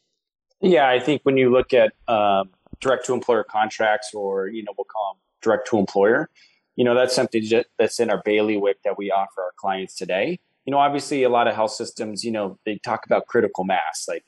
Yeah, 0.59 0.87
I 0.87 0.99
think 0.99 1.21
when 1.23 1.37
you 1.37 1.51
look 1.51 1.73
at 1.73 1.93
um, 2.07 2.51
direct 2.79 3.05
to 3.07 3.13
employer 3.13 3.43
contracts, 3.43 4.13
or 4.13 4.47
you 4.47 4.63
know, 4.63 4.73
we'll 4.77 4.85
call 4.85 5.13
them 5.13 5.21
direct 5.41 5.67
to 5.69 5.79
employer, 5.79 6.29
you 6.75 6.85
know, 6.85 6.93
that's 6.93 7.15
something 7.15 7.43
that's 7.79 7.99
in 7.99 8.09
our 8.09 8.21
bailiwick 8.23 8.83
that 8.83 8.97
we 8.97 9.11
offer 9.11 9.41
our 9.41 9.53
clients 9.57 9.95
today. 9.95 10.39
You 10.65 10.71
know, 10.71 10.77
obviously, 10.77 11.23
a 11.23 11.29
lot 11.29 11.47
of 11.47 11.55
health 11.55 11.71
systems, 11.71 12.23
you 12.23 12.31
know, 12.31 12.59
they 12.65 12.77
talk 12.77 13.05
about 13.07 13.25
critical 13.25 13.63
mass, 13.63 14.05
like 14.07 14.25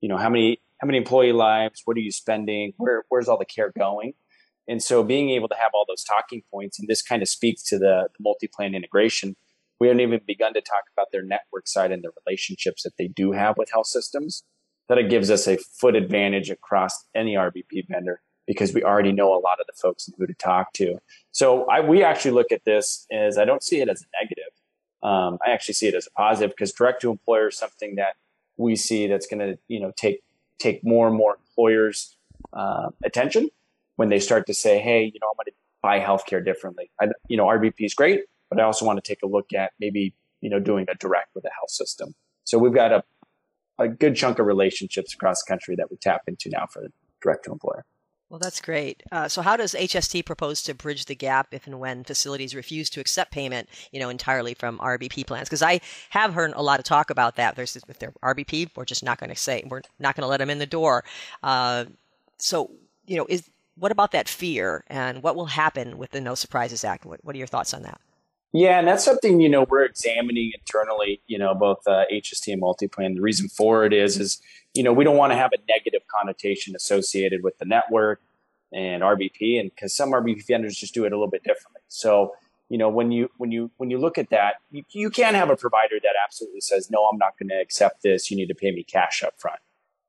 you 0.00 0.08
know 0.08 0.16
how 0.16 0.28
many 0.28 0.60
how 0.80 0.86
many 0.86 0.98
employee 0.98 1.32
lives, 1.32 1.82
what 1.84 1.96
are 1.96 2.00
you 2.00 2.10
spending, 2.10 2.72
where, 2.78 3.04
where's 3.10 3.28
all 3.28 3.38
the 3.38 3.44
care 3.44 3.72
going? 3.78 4.14
And 4.66 4.82
so 4.82 5.02
being 5.02 5.30
able 5.30 5.48
to 5.48 5.56
have 5.56 5.72
all 5.74 5.84
those 5.86 6.04
talking 6.04 6.42
points, 6.50 6.78
and 6.78 6.88
this 6.88 7.02
kind 7.02 7.22
of 7.22 7.28
speaks 7.28 7.62
to 7.64 7.78
the, 7.78 8.08
the 8.16 8.22
multi-plan 8.22 8.74
integration. 8.74 9.36
We 9.78 9.88
haven't 9.88 10.00
even 10.00 10.20
begun 10.26 10.54
to 10.54 10.60
talk 10.60 10.84
about 10.92 11.08
their 11.12 11.22
network 11.22 11.66
side 11.66 11.92
and 11.92 12.02
the 12.02 12.10
relationships 12.24 12.82
that 12.84 12.96
they 12.98 13.08
do 13.08 13.32
have 13.32 13.56
with 13.58 13.70
health 13.72 13.88
systems. 13.88 14.44
that 14.88 14.98
it 14.98 15.10
gives 15.10 15.30
us 15.30 15.46
a 15.46 15.56
foot 15.56 15.96
advantage 15.96 16.50
across 16.50 17.04
any 17.14 17.34
RBP 17.34 17.88
vendor 17.88 18.20
because 18.46 18.74
we 18.74 18.82
already 18.82 19.12
know 19.12 19.32
a 19.32 19.38
lot 19.38 19.60
of 19.60 19.66
the 19.66 19.72
folks 19.80 20.08
and 20.08 20.14
who 20.18 20.26
to 20.26 20.34
talk 20.34 20.72
to. 20.74 20.96
So 21.30 21.64
I, 21.66 21.80
we 21.80 22.02
actually 22.02 22.32
look 22.32 22.50
at 22.50 22.64
this 22.64 23.06
as 23.12 23.38
I 23.38 23.44
don't 23.44 23.62
see 23.62 23.80
it 23.80 23.88
as 23.88 24.02
a 24.02 24.22
negative. 24.22 24.52
Um, 25.02 25.38
I 25.46 25.52
actually 25.52 25.74
see 25.74 25.88
it 25.88 25.94
as 25.94 26.06
a 26.06 26.10
positive 26.10 26.50
because 26.50 26.72
direct 26.72 27.00
to 27.02 27.10
employer 27.10 27.48
is 27.48 27.56
something 27.56 27.94
that 27.96 28.14
we 28.56 28.76
see 28.76 29.06
that's 29.06 29.26
going 29.26 29.40
to 29.40 29.58
you 29.68 29.80
know 29.80 29.92
take 29.96 30.22
take 30.60 30.84
more 30.84 31.08
and 31.08 31.16
more 31.16 31.36
employers 31.36 32.16
uh, 32.52 32.90
attention 33.04 33.48
when 33.96 34.08
they 34.08 34.20
start 34.20 34.46
to 34.46 34.54
say, 34.54 34.78
hey, 34.78 35.04
you 35.04 35.18
know, 35.20 35.28
I'm 35.28 35.36
going 35.36 35.46
to 35.46 35.52
buy 35.82 36.00
healthcare 36.00 36.44
differently. 36.44 36.90
I, 37.00 37.08
you 37.28 37.36
know, 37.36 37.46
RBP 37.46 37.80
is 37.80 37.94
great, 37.94 38.22
but 38.48 38.60
I 38.60 38.64
also 38.64 38.84
want 38.84 39.02
to 39.02 39.08
take 39.08 39.22
a 39.22 39.26
look 39.26 39.52
at 39.52 39.72
maybe 39.80 40.14
you 40.40 40.50
know 40.50 40.58
doing 40.58 40.86
a 40.90 40.94
direct 40.94 41.34
with 41.34 41.44
a 41.44 41.50
health 41.50 41.70
system. 41.70 42.14
So 42.44 42.58
we've 42.58 42.74
got 42.74 42.92
a 42.92 43.02
a 43.78 43.88
good 43.88 44.14
chunk 44.14 44.38
of 44.38 44.46
relationships 44.46 45.14
across 45.14 45.42
the 45.42 45.48
country 45.48 45.74
that 45.76 45.90
we 45.90 45.96
tap 45.96 46.22
into 46.26 46.50
now 46.50 46.66
for 46.70 46.88
direct 47.22 47.46
to 47.46 47.52
employer. 47.52 47.84
Well, 48.30 48.38
that's 48.38 48.60
great. 48.60 49.02
Uh, 49.10 49.28
so, 49.28 49.42
how 49.42 49.56
does 49.56 49.74
HST 49.74 50.24
propose 50.24 50.62
to 50.62 50.72
bridge 50.72 51.06
the 51.06 51.16
gap 51.16 51.48
if 51.50 51.66
and 51.66 51.80
when 51.80 52.04
facilities 52.04 52.54
refuse 52.54 52.88
to 52.90 53.00
accept 53.00 53.32
payment, 53.32 53.68
you 53.90 53.98
know, 53.98 54.08
entirely 54.08 54.54
from 54.54 54.78
RBP 54.78 55.26
plans? 55.26 55.48
Because 55.48 55.62
I 55.62 55.80
have 56.10 56.32
heard 56.32 56.52
a 56.54 56.62
lot 56.62 56.78
of 56.78 56.84
talk 56.84 57.10
about 57.10 57.34
that. 57.36 57.56
There's 57.56 57.74
if 57.74 57.98
they're 57.98 58.12
RBP, 58.22 58.70
we're 58.76 58.84
just 58.84 59.02
not 59.02 59.18
going 59.18 59.30
to 59.30 59.36
say 59.36 59.64
we're 59.68 59.82
not 59.98 60.14
going 60.14 60.22
to 60.22 60.28
let 60.28 60.38
them 60.38 60.48
in 60.48 60.60
the 60.60 60.66
door. 60.66 61.02
Uh, 61.42 61.86
so, 62.38 62.70
you 63.04 63.16
know, 63.16 63.26
is 63.28 63.50
what 63.74 63.90
about 63.90 64.12
that 64.12 64.28
fear, 64.28 64.84
and 64.86 65.24
what 65.24 65.34
will 65.34 65.46
happen 65.46 65.98
with 65.98 66.12
the 66.12 66.20
No 66.20 66.36
Surprises 66.36 66.84
Act? 66.84 67.04
What, 67.04 67.24
what 67.24 67.34
are 67.34 67.38
your 67.38 67.48
thoughts 67.48 67.74
on 67.74 67.82
that? 67.82 68.00
Yeah, 68.52 68.80
and 68.80 68.88
that's 68.88 69.04
something 69.04 69.40
you 69.40 69.48
know 69.48 69.64
we're 69.68 69.84
examining 69.84 70.52
internally. 70.58 71.22
You 71.26 71.38
know, 71.38 71.54
both 71.54 71.86
uh, 71.86 72.04
HST 72.12 72.52
and 72.52 72.60
multi-plan. 72.60 73.14
The 73.14 73.20
reason 73.20 73.48
for 73.48 73.84
it 73.84 73.92
is 73.92 74.18
is 74.18 74.40
you 74.74 74.82
know 74.82 74.92
we 74.92 75.04
don't 75.04 75.16
want 75.16 75.32
to 75.32 75.36
have 75.36 75.52
a 75.52 75.58
negative 75.68 76.02
connotation 76.08 76.74
associated 76.74 77.44
with 77.44 77.58
the 77.58 77.64
network 77.64 78.20
and 78.72 79.02
RBP, 79.02 79.60
and 79.60 79.70
because 79.70 79.94
some 79.94 80.10
RBP 80.10 80.46
vendors 80.48 80.76
just 80.76 80.94
do 80.94 81.04
it 81.04 81.12
a 81.12 81.16
little 81.16 81.30
bit 81.30 81.44
differently. 81.44 81.82
So 81.86 82.34
you 82.68 82.76
know 82.76 82.88
when 82.88 83.12
you 83.12 83.30
when 83.36 83.52
you 83.52 83.70
when 83.76 83.88
you 83.88 83.98
look 83.98 84.18
at 84.18 84.30
that, 84.30 84.56
you, 84.72 84.82
you 84.90 85.10
can 85.10 85.34
have 85.34 85.50
a 85.50 85.56
provider 85.56 86.00
that 86.02 86.14
absolutely 86.24 86.60
says 86.60 86.90
no, 86.90 87.04
I'm 87.04 87.18
not 87.18 87.38
going 87.38 87.50
to 87.50 87.60
accept 87.60 88.02
this. 88.02 88.32
You 88.32 88.36
need 88.36 88.48
to 88.48 88.54
pay 88.54 88.72
me 88.72 88.82
cash 88.82 89.22
up 89.22 89.34
front. 89.38 89.60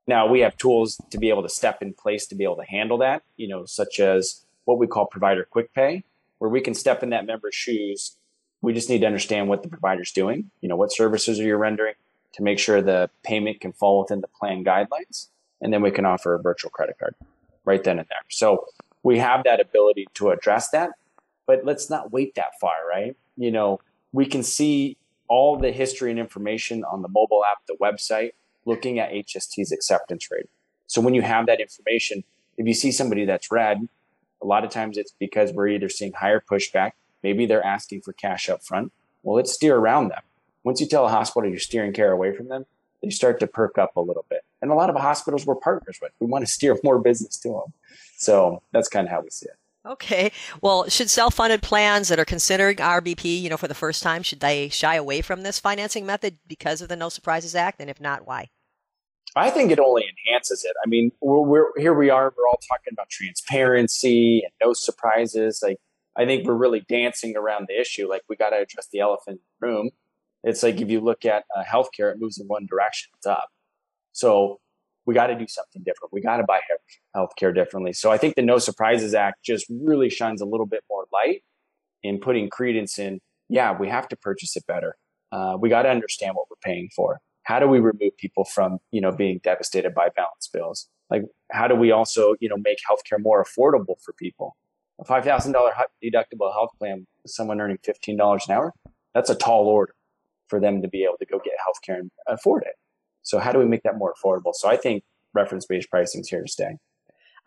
Now 0.08 0.28
we 0.28 0.40
have 0.40 0.58
tools 0.58 1.00
to 1.12 1.20
be 1.20 1.30
able 1.30 1.44
to 1.44 1.50
step 1.50 1.84
in 1.84 1.94
place 1.94 2.26
to 2.28 2.36
be 2.36 2.44
able 2.44 2.58
to 2.58 2.66
handle 2.66 2.98
that. 2.98 3.22
You 3.38 3.50
know, 3.50 3.66
such 3.66 4.00
as 4.00 4.46
what 4.66 4.80
we 4.80 4.88
call 4.88 5.06
provider 5.06 5.46
quick 5.48 5.76
pay, 5.76 6.06
where 6.40 6.50
we 6.50 6.60
can 6.60 6.74
step 6.74 7.04
in 7.04 7.12
that 7.12 7.28
member's 7.28 7.54
shoes 7.54 8.18
we 8.62 8.74
just 8.74 8.90
need 8.90 9.00
to 9.00 9.08
understand 9.08 9.50
what 9.50 9.64
the 9.64 9.70
provider's 9.70 10.12
doing. 10.12 10.52
You 10.62 10.70
know, 10.70 10.76
what 10.76 10.92
services 10.94 11.40
are 11.40 11.44
you 11.44 11.56
rendering 11.56 11.96
to 12.34 12.44
make 12.44 12.60
sure 12.60 12.82
the 12.82 13.10
payment 13.24 13.60
can 13.60 13.74
fall 13.74 14.00
within 14.00 14.22
the 14.22 14.28
plan 14.28 14.64
guidelines. 14.64 15.28
And 15.62 15.74
then 15.74 15.82
we 15.82 15.92
can 15.92 16.06
offer 16.06 16.34
a 16.34 16.42
virtual 16.42 16.72
credit 16.72 16.98
card 16.98 17.16
right 17.66 17.84
then 17.84 18.00
and 18.00 18.08
there. 18.08 18.18
So 18.30 18.66
we 19.04 19.20
have 19.20 19.44
that 19.44 19.60
ability 19.60 20.08
to 20.16 20.30
address 20.30 20.70
that, 20.70 20.92
but 21.46 21.66
let's 21.66 21.90
not 21.90 22.12
wait 22.12 22.36
that 22.36 22.60
far, 22.60 22.74
right? 22.90 23.16
You 23.38 23.52
know, 23.52 23.80
we 24.12 24.26
can 24.26 24.44
see 24.44 24.98
all 25.28 25.58
the 25.58 25.72
history 25.72 26.12
and 26.12 26.20
information 26.20 26.84
on 26.84 27.02
the 27.02 27.08
mobile 27.08 27.44
app, 27.46 27.66
the 27.68 27.78
website, 27.82 28.32
looking 28.66 29.00
at 29.00 29.12
HST's 29.12 29.72
acceptance 29.72 30.30
rate. 30.30 30.50
So 30.88 31.02
when 31.02 31.14
you 31.14 31.22
have 31.22 31.46
that 31.48 31.60
information, 31.60 32.24
if 32.58 32.68
you 32.68 32.74
see 32.74 32.92
somebody 32.92 33.26
that's 33.26 33.50
red, 33.52 33.88
a 34.42 34.46
lot 34.46 34.64
of 34.64 34.72
times 34.72 34.98
it's 34.98 35.14
because 35.20 35.54
we're 35.54 35.70
either 35.70 35.90
seeing 35.90 36.14
higher 36.14 36.42
pushback 36.42 36.92
Maybe 37.24 37.46
they're 37.46 37.66
asking 37.66 38.02
for 38.02 38.14
cash 38.14 38.50
up 38.50 38.64
front. 38.64 38.92
Well, 39.24 39.36
let's 39.36 39.54
steer 39.54 39.76
around 39.76 40.10
them. 40.10 40.22
Once 40.64 40.80
you 40.82 40.88
tell 40.88 41.06
a 41.06 41.10
hospital 41.10 41.50
you're 41.50 41.60
steering 41.60 41.94
care 41.94 42.12
away 42.12 42.36
from 42.36 42.48
them, 42.48 42.66
they 43.02 43.10
start 43.10 43.40
to 43.40 43.48
perk 43.48 43.78
up 43.78 43.96
a 43.96 44.02
little 44.02 44.26
bit. 44.30 44.42
And 44.62 44.72
a 44.72 44.76
lot 44.76 44.90
of 44.90 44.96
hospitals 44.96 45.46
we're 45.46 45.56
partners 45.56 46.00
with. 46.02 46.12
We 46.20 46.28
want 46.28 46.46
to 46.46 46.52
steer 46.52 46.78
more 46.84 47.00
business 47.00 47.38
to 47.40 47.50
them. 47.50 47.74
So 48.18 48.62
that's 48.72 48.88
kind 48.88 49.08
of 49.08 49.12
how 49.12 49.22
we 49.22 49.30
see 49.30 49.48
it. 49.48 49.56
Okay. 49.84 50.32
Well, 50.62 50.88
should 50.90 51.10
self-funded 51.10 51.64
plans 51.64 52.10
that 52.10 52.20
are 52.20 52.26
considering 52.26 52.78
RBP, 52.78 53.42
you 53.42 53.50
know, 53.50 53.58
for 53.58 53.68
the 53.68 53.74
first 53.74 54.04
time, 54.04 54.22
should 54.22 54.40
they 54.40 54.70
shy 54.70 54.94
away 54.94 55.22
from 55.22 55.42
this 55.42 55.60
financing 55.60 56.06
method 56.06 56.38
because 56.48 56.82
of 56.82 56.90
the 56.90 56.96
No 56.96 57.10
Surprises 57.10 57.56
Act? 57.56 57.82
And 57.82 57.90
if 57.90 58.00
not, 58.00 58.28
why? 58.28 58.50
I 59.36 59.50
think 59.50 59.72
it 59.72 59.80
only 59.80 60.04
enhances 60.04 60.64
it. 60.66 60.74
I 60.86 60.88
mean, 60.90 61.12
we're, 61.22 61.42
we're 61.42 61.66
here 61.78 61.94
we 61.94 62.10
are. 62.10 62.34
We're 62.38 62.48
all 62.48 62.60
talking 62.68 62.92
about 62.92 63.10
transparency 63.10 64.42
and 64.44 64.52
no 64.64 64.74
surprises. 64.74 65.62
Like 65.64 65.78
I 66.18 66.26
think 66.26 66.46
we're 66.46 66.54
really 66.54 66.84
dancing 66.88 67.36
around 67.38 67.68
the 67.68 67.80
issue. 67.80 68.10
Like 68.10 68.22
we 68.28 68.36
got 68.36 68.50
to 68.50 68.58
address 68.58 68.88
the 68.92 69.00
elephant 69.00 69.40
in 69.40 69.42
the 69.60 69.68
room. 69.68 69.90
It's 70.44 70.64
like 70.64 70.82
if 70.82 70.90
you 70.90 71.00
look 71.00 71.26
at 71.26 71.44
uh, 71.56 71.64
healthcare, 71.64 72.12
it 72.12 72.18
moves 72.20 72.40
in 72.40 72.48
one 72.48 72.66
direction, 72.66 73.12
it's 73.18 73.28
up. 73.28 73.50
So 74.12 74.60
we 75.06 75.14
got 75.14 75.28
to 75.28 75.36
do 75.36 75.48
something 75.48 75.84
different. 75.84 76.14
We 76.14 76.22
got 76.22 76.38
to 76.38 76.44
buy 76.44 76.60
healthcare 77.16 77.54
differently. 77.54 77.94
So 77.94 78.12
I 78.12 78.18
think 78.18 78.36
the 78.36 78.42
No 78.42 78.58
Surprises 78.58 79.14
Act 79.14 79.44
just 79.44 79.66
really 79.70 80.10
shines 80.10 80.42
a 80.42 80.46
little 80.46 80.66
bit 80.66 80.84
more 80.90 81.06
light 81.12 81.42
in 82.04 82.20
putting 82.20 82.50
credence 82.50 83.00
in. 83.00 83.20
Yeah, 83.50 83.78
we 83.78 83.88
have 83.90 84.08
to 84.10 84.16
purchase 84.16 84.56
it 84.56 84.66
better. 84.68 84.96
Uh, 85.32 85.58
we 85.60 85.70
got 85.70 85.84
to 85.84 85.90
understand 85.90 86.36
what 86.36 86.48
we're 86.50 86.58
paying 86.64 86.90
for. 86.96 87.20
How 87.44 87.60
do 87.60 87.68
we 87.68 87.80
remove 87.80 88.16
people 88.18 88.46
from 88.46 88.80
you 88.92 89.02
know 89.02 89.12
being 89.12 89.40
devastated 89.44 89.94
by 89.94 90.10
balance 90.16 90.50
bills? 90.52 90.88
Like 91.10 91.24
how 91.52 91.68
do 91.68 91.76
we 91.76 91.92
also 91.92 92.36
you 92.40 92.50
know 92.50 92.58
make 92.58 92.78
healthcare 92.90 93.22
more 93.22 93.44
affordable 93.44 93.96
for 94.04 94.14
people? 94.14 94.56
A 95.02 95.06
five 95.06 95.26
thousand 95.26 95.52
dollar 95.52 95.74
deductible 96.04 96.54
health 96.54 96.70
plan 96.80 97.06
with 97.24 97.32
someone 97.32 97.60
earning 97.60 97.80
fifteen 97.84 98.16
dollars 98.16 98.46
an 98.48 98.56
hour, 98.56 98.74
that's 99.14 99.30
a 99.30 99.36
tall 99.36 99.66
order 99.66 99.94
for 100.48 100.60
them 100.60 100.82
to 100.82 100.88
be 100.88 101.04
able 101.04 101.18
to 101.18 101.26
go 101.26 101.40
get 101.40 101.54
health 101.64 101.82
care 101.84 101.98
and 101.98 102.12
afford 102.28 102.64
it. 102.64 102.76
So 103.24 103.40
how 103.40 103.52
do 103.52 103.60
we 103.60 103.66
make 103.66 103.84
that 103.84 103.98
more 103.98 104.14
affordable? 104.14 104.54
So 104.54 104.70
I 104.70 104.78
think 104.78 105.04
reference 105.34 105.66
based 105.66 105.90
pricing 105.90 106.22
is 106.22 106.30
here 106.30 106.42
to 106.42 106.48
stay. 106.48 106.78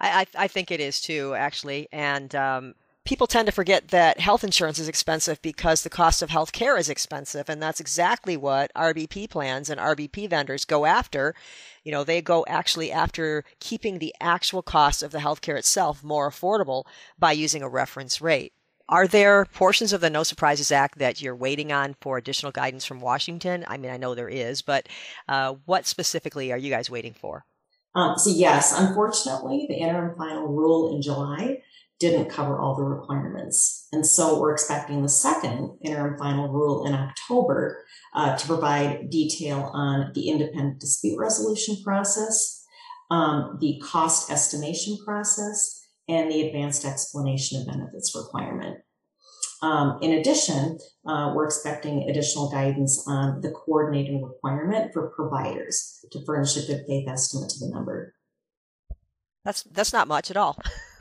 I, 0.00 0.20
I, 0.20 0.44
I 0.44 0.48
think 0.48 0.70
it 0.70 0.80
is 0.80 1.00
too, 1.00 1.34
actually, 1.34 1.88
and 1.92 2.34
um, 2.34 2.74
people 3.04 3.26
tend 3.26 3.46
to 3.46 3.52
forget 3.52 3.88
that 3.88 4.18
health 4.18 4.42
insurance 4.42 4.78
is 4.78 4.88
expensive 4.88 5.40
because 5.42 5.82
the 5.82 5.90
cost 5.90 6.22
of 6.22 6.30
health 6.30 6.52
care 6.52 6.76
is 6.78 6.88
expensive. 6.88 7.48
And 7.48 7.62
that's 7.62 7.80
exactly 7.80 8.36
what 8.36 8.72
RBP 8.74 9.28
plans 9.28 9.68
and 9.68 9.78
RBP 9.78 10.30
vendors 10.30 10.64
go 10.64 10.86
after. 10.86 11.34
You 11.82 11.92
know, 11.92 12.02
they 12.02 12.22
go 12.22 12.44
actually 12.48 12.90
after 12.90 13.44
keeping 13.60 13.98
the 13.98 14.14
actual 14.20 14.62
cost 14.62 15.02
of 15.02 15.12
the 15.12 15.20
health 15.20 15.42
care 15.42 15.56
itself 15.56 16.02
more 16.02 16.30
affordable 16.30 16.84
by 17.18 17.32
using 17.32 17.62
a 17.62 17.68
reference 17.68 18.22
rate. 18.22 18.52
Are 18.88 19.06
there 19.06 19.46
portions 19.46 19.92
of 19.92 20.02
the 20.02 20.10
No 20.10 20.22
Surprises 20.22 20.70
Act 20.70 20.98
that 20.98 21.20
you're 21.22 21.36
waiting 21.36 21.72
on 21.72 21.96
for 22.00 22.18
additional 22.18 22.52
guidance 22.52 22.84
from 22.84 23.00
Washington? 23.00 23.64
I 23.66 23.78
mean, 23.78 23.90
I 23.90 23.96
know 23.96 24.14
there 24.14 24.28
is, 24.28 24.60
but 24.60 24.88
uh, 25.26 25.54
what 25.64 25.86
specifically 25.86 26.52
are 26.52 26.58
you 26.58 26.70
guys 26.70 26.90
waiting 26.90 27.14
for? 27.14 27.46
Um, 27.94 28.18
so, 28.18 28.28
yes, 28.30 28.78
unfortunately, 28.78 29.66
the 29.68 29.76
interim 29.76 30.14
final 30.16 30.48
rule 30.48 30.94
in 30.94 31.00
July 31.00 31.62
didn't 32.04 32.28
cover 32.28 32.60
all 32.60 32.76
the 32.76 32.82
requirements. 32.82 33.88
And 33.90 34.06
so 34.06 34.38
we're 34.38 34.52
expecting 34.52 35.00
the 35.00 35.08
second 35.08 35.78
interim 35.80 36.18
final 36.18 36.48
rule 36.48 36.84
in 36.86 36.92
October 36.92 37.82
uh, 38.14 38.36
to 38.36 38.46
provide 38.46 39.08
detail 39.08 39.70
on 39.72 40.12
the 40.14 40.28
independent 40.28 40.80
dispute 40.80 41.18
resolution 41.18 41.78
process, 41.82 42.62
um, 43.10 43.56
the 43.58 43.80
cost 43.82 44.30
estimation 44.30 44.98
process, 45.02 45.80
and 46.06 46.30
the 46.30 46.46
advanced 46.46 46.84
explanation 46.84 47.58
of 47.60 47.66
benefits 47.66 48.14
requirement. 48.14 48.80
Um, 49.62 49.98
in 50.02 50.12
addition, 50.12 50.78
uh, 51.06 51.32
we're 51.34 51.46
expecting 51.46 52.10
additional 52.10 52.50
guidance 52.50 53.02
on 53.08 53.40
the 53.40 53.50
coordinating 53.50 54.22
requirement 54.22 54.92
for 54.92 55.08
providers 55.16 56.04
to 56.12 56.22
furnish 56.26 56.54
a 56.58 56.66
good 56.66 56.84
faith 56.86 57.08
estimate 57.08 57.48
to 57.50 57.60
the 57.60 57.74
member. 57.74 58.14
That's 59.42 59.62
that's 59.64 59.92
not 59.92 60.08
much 60.08 60.30
at 60.30 60.36
all. 60.36 60.58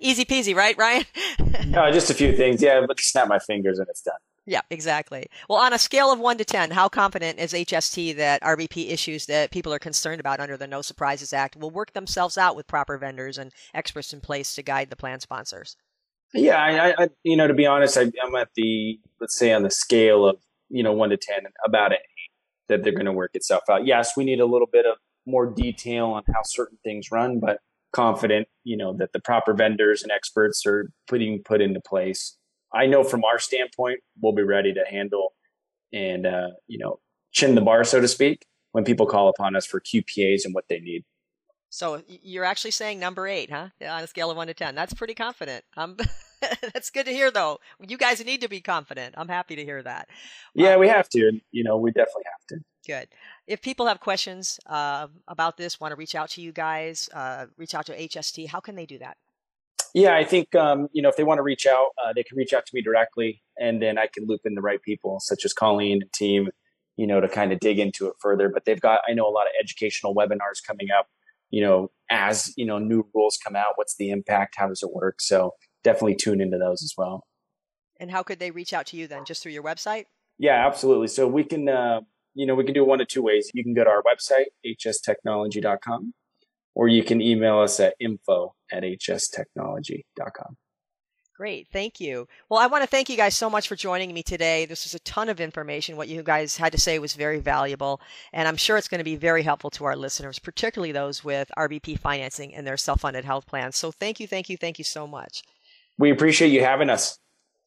Easy 0.00 0.24
peasy, 0.24 0.54
right, 0.54 0.76
Ryan? 0.76 1.04
no, 1.66 1.90
just 1.90 2.10
a 2.10 2.14
few 2.14 2.36
things. 2.36 2.62
Yeah, 2.62 2.84
but 2.86 2.98
snap 3.00 3.28
my 3.28 3.38
fingers 3.38 3.78
and 3.78 3.88
it's 3.88 4.02
done. 4.02 4.18
Yeah, 4.46 4.62
exactly. 4.70 5.26
Well, 5.48 5.58
on 5.58 5.72
a 5.72 5.78
scale 5.78 6.12
of 6.12 6.18
one 6.18 6.38
to 6.38 6.44
10, 6.44 6.72
how 6.72 6.88
confident 6.88 7.38
is 7.38 7.52
HST 7.52 8.16
that 8.16 8.42
RBP 8.42 8.90
issues 8.90 9.26
that 9.26 9.50
people 9.50 9.72
are 9.72 9.78
concerned 9.78 10.18
about 10.18 10.40
under 10.40 10.56
the 10.56 10.66
No 10.66 10.82
Surprises 10.82 11.32
Act 11.32 11.56
will 11.56 11.70
work 11.70 11.92
themselves 11.92 12.36
out 12.38 12.56
with 12.56 12.66
proper 12.66 12.98
vendors 12.98 13.38
and 13.38 13.52
experts 13.74 14.12
in 14.12 14.20
place 14.20 14.54
to 14.54 14.62
guide 14.62 14.90
the 14.90 14.96
plan 14.96 15.20
sponsors? 15.20 15.76
Yeah, 16.32 16.56
I, 16.56 17.04
I 17.04 17.08
you 17.22 17.36
know, 17.36 17.46
to 17.46 17.54
be 17.54 17.66
honest, 17.66 17.96
I, 17.96 18.10
I'm 18.24 18.34
at 18.34 18.48
the, 18.56 18.98
let's 19.20 19.38
say 19.38 19.52
on 19.52 19.62
the 19.62 19.70
scale 19.70 20.26
of, 20.26 20.38
you 20.68 20.82
know, 20.82 20.92
one 20.92 21.10
to 21.10 21.16
10, 21.16 21.44
about 21.64 21.92
an 21.92 21.98
eight 21.98 22.30
that 22.68 22.82
they're 22.82 22.92
going 22.92 23.06
to 23.06 23.12
work 23.12 23.32
itself 23.34 23.64
out. 23.70 23.86
Yes, 23.86 24.16
we 24.16 24.24
need 24.24 24.40
a 24.40 24.46
little 24.46 24.68
bit 24.70 24.86
of 24.86 24.96
more 25.26 25.46
detail 25.46 26.06
on 26.06 26.22
how 26.26 26.40
certain 26.44 26.78
things 26.82 27.10
run, 27.12 27.40
but 27.40 27.60
confident, 27.92 28.48
you 28.64 28.76
know, 28.76 28.94
that 28.98 29.12
the 29.12 29.20
proper 29.20 29.54
vendors 29.54 30.02
and 30.02 30.12
experts 30.12 30.64
are 30.66 30.90
putting 31.08 31.42
put 31.42 31.60
into 31.60 31.80
place. 31.80 32.36
I 32.72 32.86
know 32.86 33.02
from 33.02 33.24
our 33.24 33.38
standpoint, 33.38 34.00
we'll 34.20 34.32
be 34.32 34.42
ready 34.42 34.72
to 34.72 34.84
handle 34.88 35.34
and 35.92 36.26
uh, 36.26 36.48
you 36.66 36.78
know 36.78 37.00
chin 37.32 37.54
the 37.54 37.60
bar, 37.60 37.84
so 37.84 38.00
to 38.00 38.08
speak, 38.08 38.46
when 38.72 38.84
people 38.84 39.06
call 39.06 39.28
upon 39.28 39.56
us 39.56 39.66
for 39.66 39.80
QPAs 39.80 40.44
and 40.44 40.54
what 40.54 40.64
they 40.68 40.80
need. 40.80 41.04
So 41.68 42.02
you're 42.08 42.44
actually 42.44 42.72
saying 42.72 42.98
number 42.98 43.28
eight, 43.28 43.50
huh? 43.50 43.68
On 43.82 44.02
a 44.02 44.06
scale 44.06 44.30
of 44.30 44.36
one 44.36 44.48
to 44.48 44.54
ten, 44.54 44.74
that's 44.74 44.94
pretty 44.94 45.14
confident. 45.14 45.64
Um, 45.76 45.96
That's 46.72 46.90
good 46.90 47.06
to 47.06 47.12
hear, 47.12 47.30
though. 47.30 47.60
You 47.86 47.98
guys 47.98 48.24
need 48.24 48.40
to 48.40 48.48
be 48.48 48.60
confident. 48.60 49.14
I'm 49.18 49.28
happy 49.28 49.56
to 49.56 49.64
hear 49.64 49.82
that. 49.82 50.08
Yeah, 50.54 50.76
we 50.76 50.88
have 50.88 51.08
to. 51.10 51.40
You 51.50 51.64
know, 51.64 51.76
we 51.76 51.90
definitely 51.90 52.24
have 52.24 52.46
to. 52.48 52.64
Good. 52.86 53.08
If 53.46 53.60
people 53.60 53.86
have 53.86 54.00
questions 54.00 54.58
uh, 54.66 55.08
about 55.28 55.56
this, 55.56 55.80
want 55.80 55.92
to 55.92 55.96
reach 55.96 56.14
out 56.14 56.30
to 56.30 56.40
you 56.40 56.52
guys, 56.52 57.08
uh, 57.12 57.46
reach 57.56 57.74
out 57.74 57.86
to 57.86 57.96
HST, 57.96 58.48
how 58.48 58.60
can 58.60 58.74
they 58.74 58.86
do 58.86 58.98
that? 58.98 59.16
Yeah, 59.92 60.14
I 60.14 60.24
think 60.24 60.54
um, 60.54 60.88
you 60.92 61.02
know 61.02 61.08
if 61.08 61.16
they 61.16 61.24
want 61.24 61.38
to 61.38 61.42
reach 61.42 61.66
out, 61.66 61.88
uh, 62.02 62.12
they 62.14 62.22
can 62.22 62.38
reach 62.38 62.52
out 62.52 62.64
to 62.66 62.70
me 62.74 62.80
directly, 62.80 63.42
and 63.58 63.82
then 63.82 63.98
I 63.98 64.06
can 64.06 64.26
loop 64.26 64.42
in 64.44 64.54
the 64.54 64.60
right 64.60 64.80
people, 64.80 65.18
such 65.20 65.44
as 65.44 65.52
Colleen 65.52 66.00
and 66.02 66.12
team, 66.12 66.48
you 66.96 67.06
know, 67.06 67.20
to 67.20 67.28
kind 67.28 67.52
of 67.52 67.58
dig 67.58 67.78
into 67.80 68.06
it 68.06 68.14
further. 68.20 68.48
But 68.48 68.64
they've 68.64 68.80
got, 68.80 69.00
I 69.08 69.14
know, 69.14 69.26
a 69.26 69.34
lot 69.34 69.46
of 69.46 69.52
educational 69.60 70.14
webinars 70.14 70.64
coming 70.64 70.88
up. 70.96 71.08
You 71.50 71.62
know, 71.62 71.90
as 72.08 72.54
you 72.56 72.66
know, 72.66 72.78
new 72.78 73.04
rules 73.12 73.36
come 73.44 73.56
out, 73.56 73.72
what's 73.74 73.96
the 73.96 74.10
impact? 74.10 74.54
How 74.56 74.68
does 74.68 74.82
it 74.82 74.92
work? 74.92 75.20
So 75.20 75.54
definitely 75.84 76.16
tune 76.16 76.40
into 76.40 76.58
those 76.58 76.82
as 76.82 76.94
well. 76.96 77.24
And 77.98 78.10
how 78.10 78.22
could 78.22 78.38
they 78.38 78.50
reach 78.50 78.72
out 78.72 78.86
to 78.86 78.96
you 78.96 79.06
then? 79.06 79.24
Just 79.24 79.42
through 79.42 79.52
your 79.52 79.62
website? 79.62 80.04
Yeah, 80.38 80.66
absolutely. 80.66 81.08
So 81.08 81.28
we 81.28 81.44
can, 81.44 81.68
uh, 81.68 82.00
you 82.34 82.46
know, 82.46 82.54
we 82.54 82.64
can 82.64 82.72
do 82.72 82.84
one 82.84 83.00
of 83.00 83.08
two 83.08 83.22
ways. 83.22 83.50
You 83.52 83.62
can 83.62 83.74
go 83.74 83.84
to 83.84 83.90
our 83.90 84.02
website, 84.02 84.46
hstechnology.com, 84.66 86.14
or 86.74 86.88
you 86.88 87.02
can 87.02 87.20
email 87.20 87.58
us 87.58 87.78
at 87.78 87.94
info 88.00 88.54
at 88.72 88.82
hstechnology.com. 88.82 90.56
Great. 91.40 91.68
Thank 91.72 92.00
you. 92.00 92.28
Well, 92.50 92.60
I 92.60 92.66
want 92.66 92.82
to 92.84 92.86
thank 92.86 93.08
you 93.08 93.16
guys 93.16 93.34
so 93.34 93.48
much 93.48 93.66
for 93.66 93.74
joining 93.74 94.12
me 94.12 94.22
today. 94.22 94.66
This 94.66 94.84
was 94.84 94.94
a 94.94 94.98
ton 94.98 95.30
of 95.30 95.40
information. 95.40 95.96
What 95.96 96.08
you 96.08 96.22
guys 96.22 96.58
had 96.58 96.72
to 96.72 96.78
say 96.78 96.98
was 96.98 97.14
very 97.14 97.40
valuable, 97.40 98.02
and 98.34 98.46
I'm 98.46 98.58
sure 98.58 98.76
it's 98.76 98.88
going 98.88 98.98
to 98.98 99.04
be 99.04 99.16
very 99.16 99.42
helpful 99.42 99.70
to 99.70 99.86
our 99.86 99.96
listeners, 99.96 100.38
particularly 100.38 100.92
those 100.92 101.24
with 101.24 101.50
RBP 101.56 101.98
financing 101.98 102.54
and 102.54 102.66
their 102.66 102.76
self 102.76 103.00
funded 103.00 103.24
health 103.24 103.46
plans. 103.46 103.76
So 103.76 103.90
thank 103.90 104.20
you, 104.20 104.26
thank 104.26 104.50
you, 104.50 104.58
thank 104.58 104.76
you 104.76 104.84
so 104.84 105.06
much. 105.06 105.42
We 106.00 106.10
appreciate 106.10 106.48
you 106.48 106.62
having 106.62 106.88
us. 106.88 107.18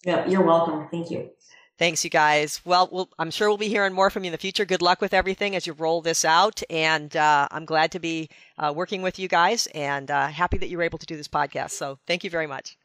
Yeah, 0.04 0.28
you're 0.28 0.42
welcome. 0.42 0.88
Thank 0.90 1.12
you. 1.12 1.30
Thanks, 1.78 2.04
you 2.04 2.10
guys. 2.10 2.62
Well, 2.66 2.90
we'll, 2.92 3.10
I'm 3.20 3.30
sure 3.30 3.48
we'll 3.48 3.58
be 3.58 3.68
hearing 3.68 3.94
more 3.94 4.10
from 4.10 4.24
you 4.24 4.30
in 4.30 4.32
the 4.32 4.40
future. 4.40 4.66
Good 4.66 4.82
luck 4.82 5.02
with 5.02 5.14
everything 5.14 5.56
as 5.56 5.68
you 5.68 5.74
roll 5.74 6.02
this 6.02 6.26
out. 6.26 6.64
And 6.70 7.16
uh, 7.16 7.48
I'm 7.52 7.66
glad 7.66 7.92
to 7.92 8.00
be 8.00 8.30
uh, 8.58 8.74
working 8.76 9.04
with 9.04 9.20
you 9.20 9.28
guys 9.28 9.68
and 9.76 10.10
uh, 10.10 10.28
happy 10.28 10.58
that 10.58 10.70
you 10.70 10.78
were 10.78 10.84
able 10.84 10.98
to 10.98 11.06
do 11.06 11.16
this 11.16 11.28
podcast. 11.28 11.72
So 11.72 12.00
thank 12.08 12.24
you 12.24 12.32
very 12.32 12.48
much. 12.48 12.76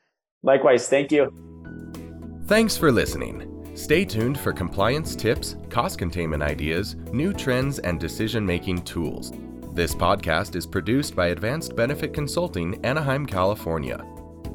Likewise. 0.42 0.86
Thank 0.88 1.10
you. 1.12 1.32
Thanks 2.46 2.76
for 2.76 2.92
listening. 2.92 3.74
Stay 3.74 4.04
tuned 4.04 4.38
for 4.38 4.52
compliance 4.52 5.16
tips, 5.16 5.56
cost 5.70 5.98
containment 5.98 6.42
ideas, 6.42 6.94
new 7.10 7.32
trends, 7.32 7.78
and 7.78 7.98
decision 7.98 8.44
making 8.44 8.82
tools. 8.82 9.32
This 9.72 9.94
podcast 9.94 10.56
is 10.56 10.66
produced 10.66 11.16
by 11.16 11.28
Advanced 11.28 11.74
Benefit 11.74 12.12
Consulting, 12.12 12.84
Anaheim, 12.84 13.24
California. 13.24 14.04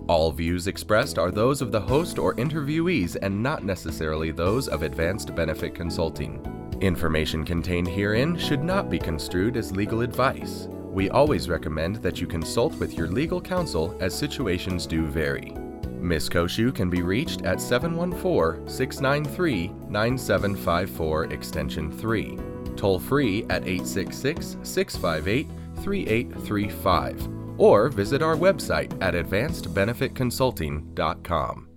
All 0.08 0.32
views 0.34 0.68
expressed 0.68 1.18
are 1.18 1.32
those 1.32 1.62
of 1.62 1.72
the 1.72 1.80
host 1.80 2.20
or 2.20 2.36
interviewees 2.36 3.16
and 3.22 3.42
not 3.42 3.64
necessarily 3.64 4.32
those 4.32 4.68
of 4.68 4.84
Advanced 4.84 5.34
Benefit 5.34 5.74
Consulting. 5.74 6.46
Information 6.82 7.46
contained 7.46 7.88
herein 7.88 8.38
should 8.38 8.62
not 8.64 8.90
be 8.90 9.00
construed 9.00 9.56
as 9.56 9.74
legal 9.74 10.02
advice. 10.02 10.68
We 10.92 11.10
always 11.10 11.48
recommend 11.48 11.98
that 11.98 12.20
you 12.20 12.28
consult 12.28 12.76
with 12.76 12.98
your 12.98 13.08
legal 13.08 13.40
counsel 13.40 13.98
as 14.02 14.14
situations 14.14 14.86
do 14.86 15.06
vary. 15.06 15.56
Ms. 16.02 16.28
Cociu 16.28 16.76
can 16.76 16.90
be 16.90 17.02
reached 17.02 17.44
at 17.44 17.62
714 17.62 18.68
693 18.68 19.72
9754 19.88 21.26
Extension 21.32 21.90
3, 21.90 22.38
toll 22.76 23.00
free 23.00 23.44
at 23.44 23.66
866 23.66 24.58
658 24.64 25.48
3835, 25.82 27.43
or 27.58 27.90
visit 27.90 28.22
our 28.22 28.36
website 28.36 28.92
at 29.02 29.14
advancedbenefitconsulting.com. 29.14 31.73